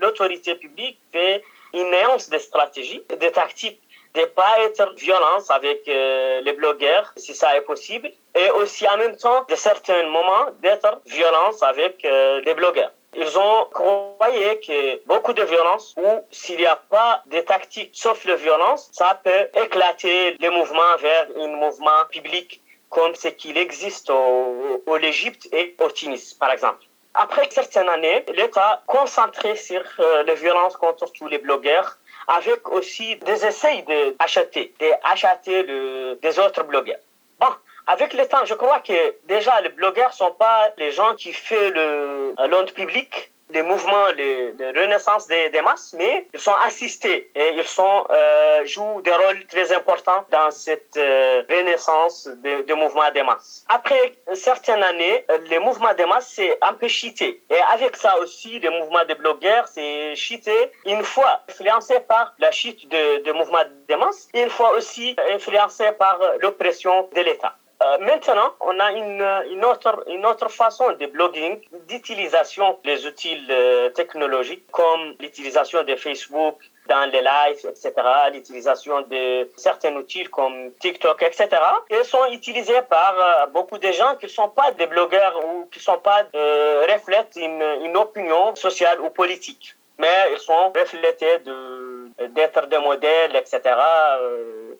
[0.00, 1.44] l'autorité publique fait
[1.74, 3.80] une néance de stratégie, de tactique
[4.16, 8.96] de pas être violence avec euh, les blogueurs, si ça est possible, et aussi en
[8.96, 12.92] même temps, de certains moments, d'être violence avec euh, les blogueurs.
[13.14, 18.24] Ils ont croyé que beaucoup de violence, ou s'il n'y a pas de tactique sauf
[18.24, 24.08] la violence, ça peut éclater le mouvement vers un mouvement public comme ce qu'il existe
[24.10, 26.84] au, au Égypte et au Tunis, par exemple.
[27.18, 31.96] Après certaines années, l'État concentré sur euh, les violences contre tous les blogueurs
[32.28, 33.84] avec aussi des essais
[34.18, 36.98] d'acheter, d'acheter le, des autres blogueurs.
[37.40, 37.48] Bon,
[37.86, 41.70] avec le temps, je crois que déjà les blogueurs sont pas les gens qui font
[41.74, 47.54] le l'onde public les mouvements, les, renaissances des, des, masses, mais ils sont assistés et
[47.56, 53.10] ils sont, euh, jouent des rôles très importants dans cette euh, renaissance des de mouvements
[53.12, 53.64] des masses.
[53.68, 57.42] Après certaines années, les mouvements des masses, c'est un peu cheaté.
[57.50, 60.56] Et avec ça aussi, les mouvements des blogueurs, c'est cheaté.
[60.84, 65.92] Une fois influencé par la chute de, de mouvements des masses, une fois aussi influencé
[65.92, 67.54] par l'oppression de l'État.
[67.82, 73.38] Euh, maintenant, on a une, une, autre, une autre façon de blogging, d'utilisation des outils
[73.50, 76.56] euh, technologiques comme l'utilisation de Facebook
[76.88, 77.92] dans les lives, etc.,
[78.32, 81.48] l'utilisation de certains outils comme TikTok, etc.
[81.90, 85.66] Ils sont utilisés par euh, beaucoup de gens qui ne sont pas des blogueurs ou
[85.66, 86.22] qui ne sont pas
[86.92, 93.62] reflètent une, une opinion sociale ou politique mais ils sont reflétés d'être des modèles, etc.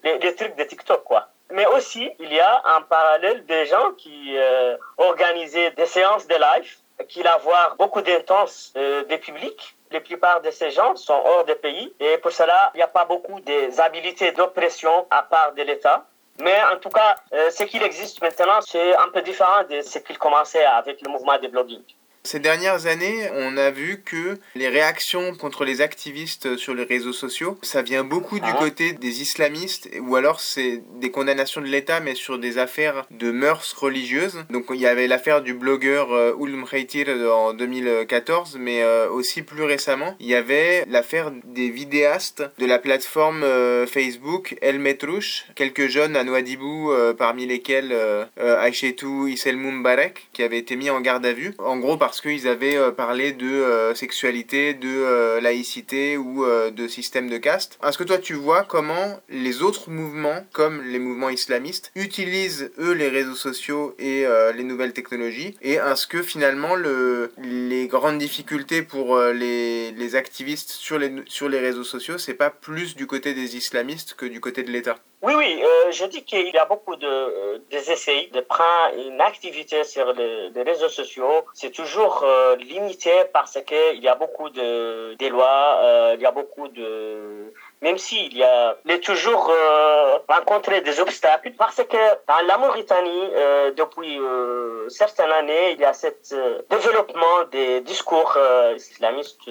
[0.05, 1.27] les, les, trucs de TikTok, quoi.
[1.51, 6.35] Mais aussi, il y a en parallèle des gens qui euh, organisaient des séances de
[6.35, 6.77] live,
[7.09, 9.77] qui avoir beaucoup d'intenses euh, des publics.
[9.93, 12.89] La plupart de ces gens sont hors des pays et pour cela, il n'y a
[12.89, 16.05] pas beaucoup des habilités d'oppression à part de l'État.
[16.41, 19.99] Mais en tout cas, euh, ce qu'il existe maintenant, c'est un peu différent de ce
[20.01, 21.83] qu'il commençait avec le mouvement de blogging.
[22.27, 27.13] Ces dernières années, on a vu que les réactions contre les activistes sur les réseaux
[27.13, 28.57] sociaux, ça vient beaucoup du ah.
[28.59, 33.31] côté des islamistes, ou alors c'est des condamnations de l'État, mais sur des affaires de
[33.31, 34.45] mœurs religieuses.
[34.51, 39.43] Donc il y avait l'affaire du blogueur euh, Ulm Reitir en 2014, mais euh, aussi
[39.43, 45.45] plus récemment, il y avait l'affaire des vidéastes de la plateforme euh, Facebook El Metrouche,
[45.55, 47.95] quelques jeunes à Nouadhibou, parmi lesquels
[48.37, 51.55] Aïchetou Issel Mumbarek, qui avaient été mis en garde à vue.
[51.59, 56.47] En gros, parce parce qu'ils avaient euh, parlé de euh, sexualité, de euh, laïcité ou
[56.47, 57.79] de système de caste.
[57.87, 62.93] Est-ce que toi tu vois comment les autres mouvements, comme les mouvements islamistes, utilisent eux
[62.93, 65.57] les réseaux sociaux et les nouvelles technologies?
[65.61, 71.49] Et est-ce que finalement le, les grandes difficultés pour les, les activistes sur les, sur
[71.49, 74.97] les réseaux sociaux, c'est pas plus du côté des islamistes que du côté de l'État?
[75.23, 78.95] Oui, oui, euh, je dis qu'il y a beaucoup de euh, des essais de prendre
[79.09, 81.45] une activité sur les, réseaux sociaux.
[81.55, 86.27] C'est toujours euh, limité parce qu'il y a beaucoup de des lois, euh, il y
[86.27, 87.51] a beaucoup de
[87.81, 89.51] même s'il y a il est toujours
[90.29, 93.29] rencontré des obstacles parce que dans la Mauritanie
[93.77, 94.19] depuis
[94.89, 96.09] certaines années il y a ce
[96.71, 98.37] développement des discours
[98.75, 99.49] islamistes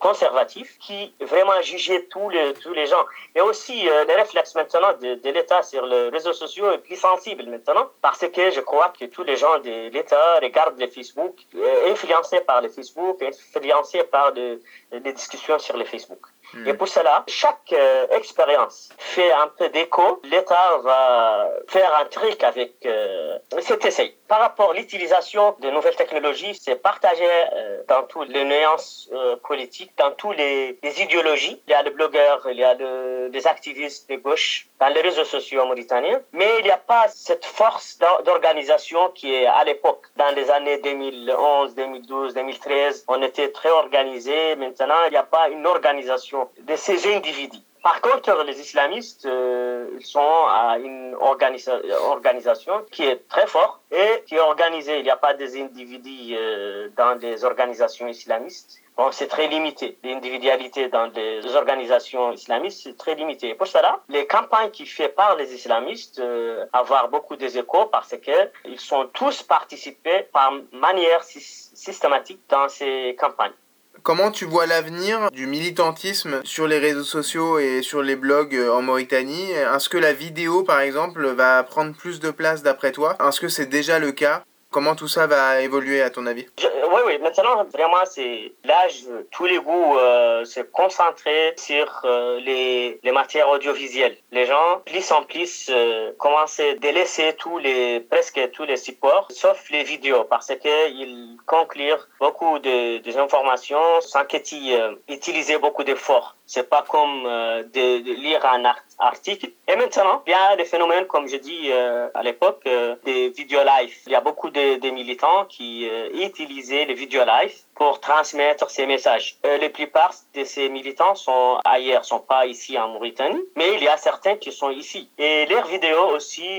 [0.00, 3.04] conservatif qui vraiment jugeait tous les, tous les gens.
[3.36, 6.96] Et aussi, euh, le réflexe maintenant de, de l'État sur les réseaux sociaux est plus
[6.96, 11.34] sensible maintenant parce que je crois que tous les gens de l'État regardent les Facebook,
[11.54, 13.22] euh, influencés par les Facebook,
[13.54, 16.22] influencés par les discussions sur les Facebook.
[16.54, 16.66] Hmm.
[16.66, 20.20] Et pour cela, chaque euh, expérience fait un peu d'écho.
[20.24, 24.16] L'État va faire un truc avec euh, cet essai.
[24.26, 29.10] Par rapport à l'utilisation de nouvelles technologies, c'est partagé euh, dans toutes les nuances
[29.44, 31.60] politiques, dans toutes les, les, idéologies.
[31.66, 35.00] Il y a les blogueurs, il y a le, les activistes de gauche dans les
[35.00, 40.06] réseaux sociaux mauritaniens, mais il n'y a pas cette force d'organisation qui est à l'époque,
[40.16, 44.56] dans les années 2011, 2012, 2013, on était très organisés.
[44.56, 47.58] Maintenant, il n'y a pas une organisation de ces individus.
[47.82, 54.34] Par contre, les islamistes, euh, sont à une organisation qui est très forte et qui
[54.34, 54.98] est organisée.
[54.98, 58.80] Il n'y a pas des individus euh, dans des organisations islamistes.
[58.98, 59.96] Bon, c'est très limité.
[60.04, 63.54] L'individualité dans des organisations islamistes, c'est très limité.
[63.54, 68.50] Pour cela, les campagnes qui fait par les islamistes euh, avoir beaucoup d'échos parce que
[68.66, 73.54] ils sont tous participés par manière systématique dans ces campagnes.
[74.02, 78.72] Comment tu vois l'avenir du militantisme sur les réseaux sociaux et sur les blogs euh,
[78.72, 79.50] en Mauritanie?
[79.50, 83.18] Est-ce que la vidéo, par exemple, va prendre plus de place d'après toi?
[83.20, 84.42] Est-ce que c'est déjà le cas?
[84.72, 86.46] Comment tout ça va évoluer à ton avis?
[86.92, 87.18] Oui, oui.
[87.18, 89.02] Maintenant, vraiment, c'est l'âge,
[89.32, 94.16] tous les goûts euh, se concentrer sur euh, les, les, matières audiovisuelles.
[94.30, 99.26] Les gens, plus en plus, euh, commencent à délaisser tous les, presque tous les supports,
[99.30, 105.82] sauf les vidéos, parce qu'ils concluent beaucoup de, des informations sans qu'ils euh, utilisent beaucoup
[105.82, 106.36] d'efforts.
[106.52, 108.64] C'est pas comme euh, de, de, lire un
[108.98, 109.50] article.
[109.68, 113.28] Et maintenant, il y a des phénomènes, comme je dis euh, à l'époque, euh, des
[113.28, 113.94] vidéos live.
[114.06, 118.84] Il y a beaucoup de, de militants qui utilisaient les vidéos live pour transmettre ces
[118.84, 119.36] messages.
[119.44, 123.88] la plupart de ces militants sont ailleurs, sont pas ici en Mauritanie, mais il y
[123.88, 125.08] a certains qui sont ici.
[125.18, 126.50] Et leurs vidéos aussi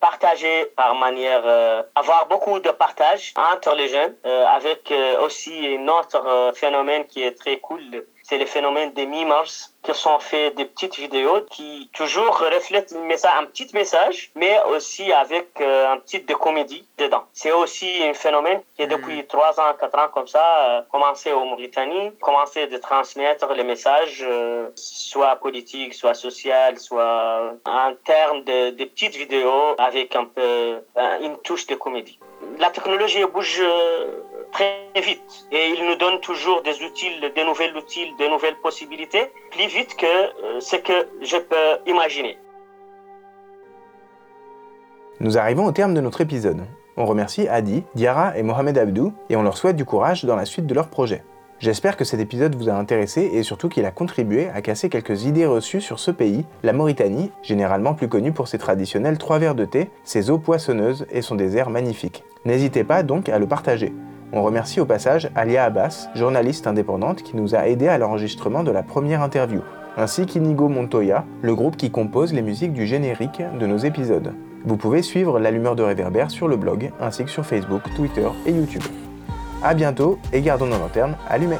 [0.00, 1.44] partagées par manière,
[1.94, 4.16] avoir beaucoup de partage entre les jeunes,
[4.58, 4.92] avec
[5.24, 7.82] aussi un autre phénomène qui est très cool
[8.30, 9.52] c'est le phénomène des memers
[9.82, 15.48] qui sont fait des petites vidéos qui toujours reflètent un petit message, mais aussi avec
[15.60, 17.24] euh, un petit de comédie dedans.
[17.32, 19.26] C'est aussi un phénomène qui, depuis mm.
[19.26, 24.24] trois ans, quatre ans comme ça, euh, commencé au Mauritanie, commencé de transmettre les messages,
[24.24, 30.78] euh, soit politiques, soit social, soit en termes de, de petites vidéos avec un peu
[31.20, 32.18] une touche de comédie.
[32.58, 33.60] La technologie bouge
[34.52, 39.30] très vite et il nous donne toujours des outils, des nouvelles outils, des nouvelles possibilités,
[39.50, 42.38] plus vite que euh, ce que je peux imaginer.
[45.20, 46.62] Nous arrivons au terme de notre épisode.
[46.96, 50.44] On remercie Adi, Diara et Mohamed Abdou et on leur souhaite du courage dans la
[50.44, 51.22] suite de leur projet.
[51.60, 55.24] J'espère que cet épisode vous a intéressé et surtout qu'il a contribué à casser quelques
[55.24, 59.54] idées reçues sur ce pays, la Mauritanie, généralement plus connue pour ses traditionnels trois verres
[59.54, 62.24] de thé, ses eaux poissonneuses et son désert magnifique.
[62.46, 63.92] N'hésitez pas donc à le partager.
[64.32, 68.70] On remercie au passage Alia Abbas, journaliste indépendante qui nous a aidé à l'enregistrement de
[68.70, 69.60] la première interview,
[69.96, 74.32] ainsi qu'Inigo Montoya, le groupe qui compose les musiques du générique de nos épisodes.
[74.64, 78.52] Vous pouvez suivre l'allumeur de réverbère sur le blog, ainsi que sur Facebook, Twitter et
[78.52, 78.84] YouTube.
[79.64, 81.56] A bientôt et gardons nos lanternes allumées.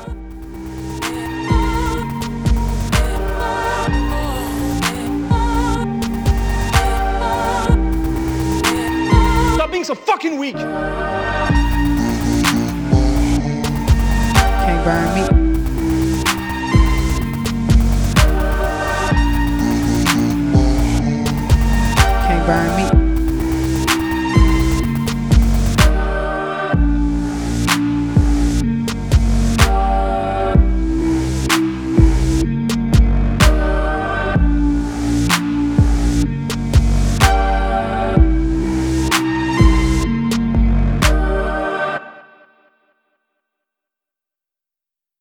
[10.06, 11.69] fucking!
[14.84, 15.26] Burn me.
[22.26, 22.99] Can't burn me.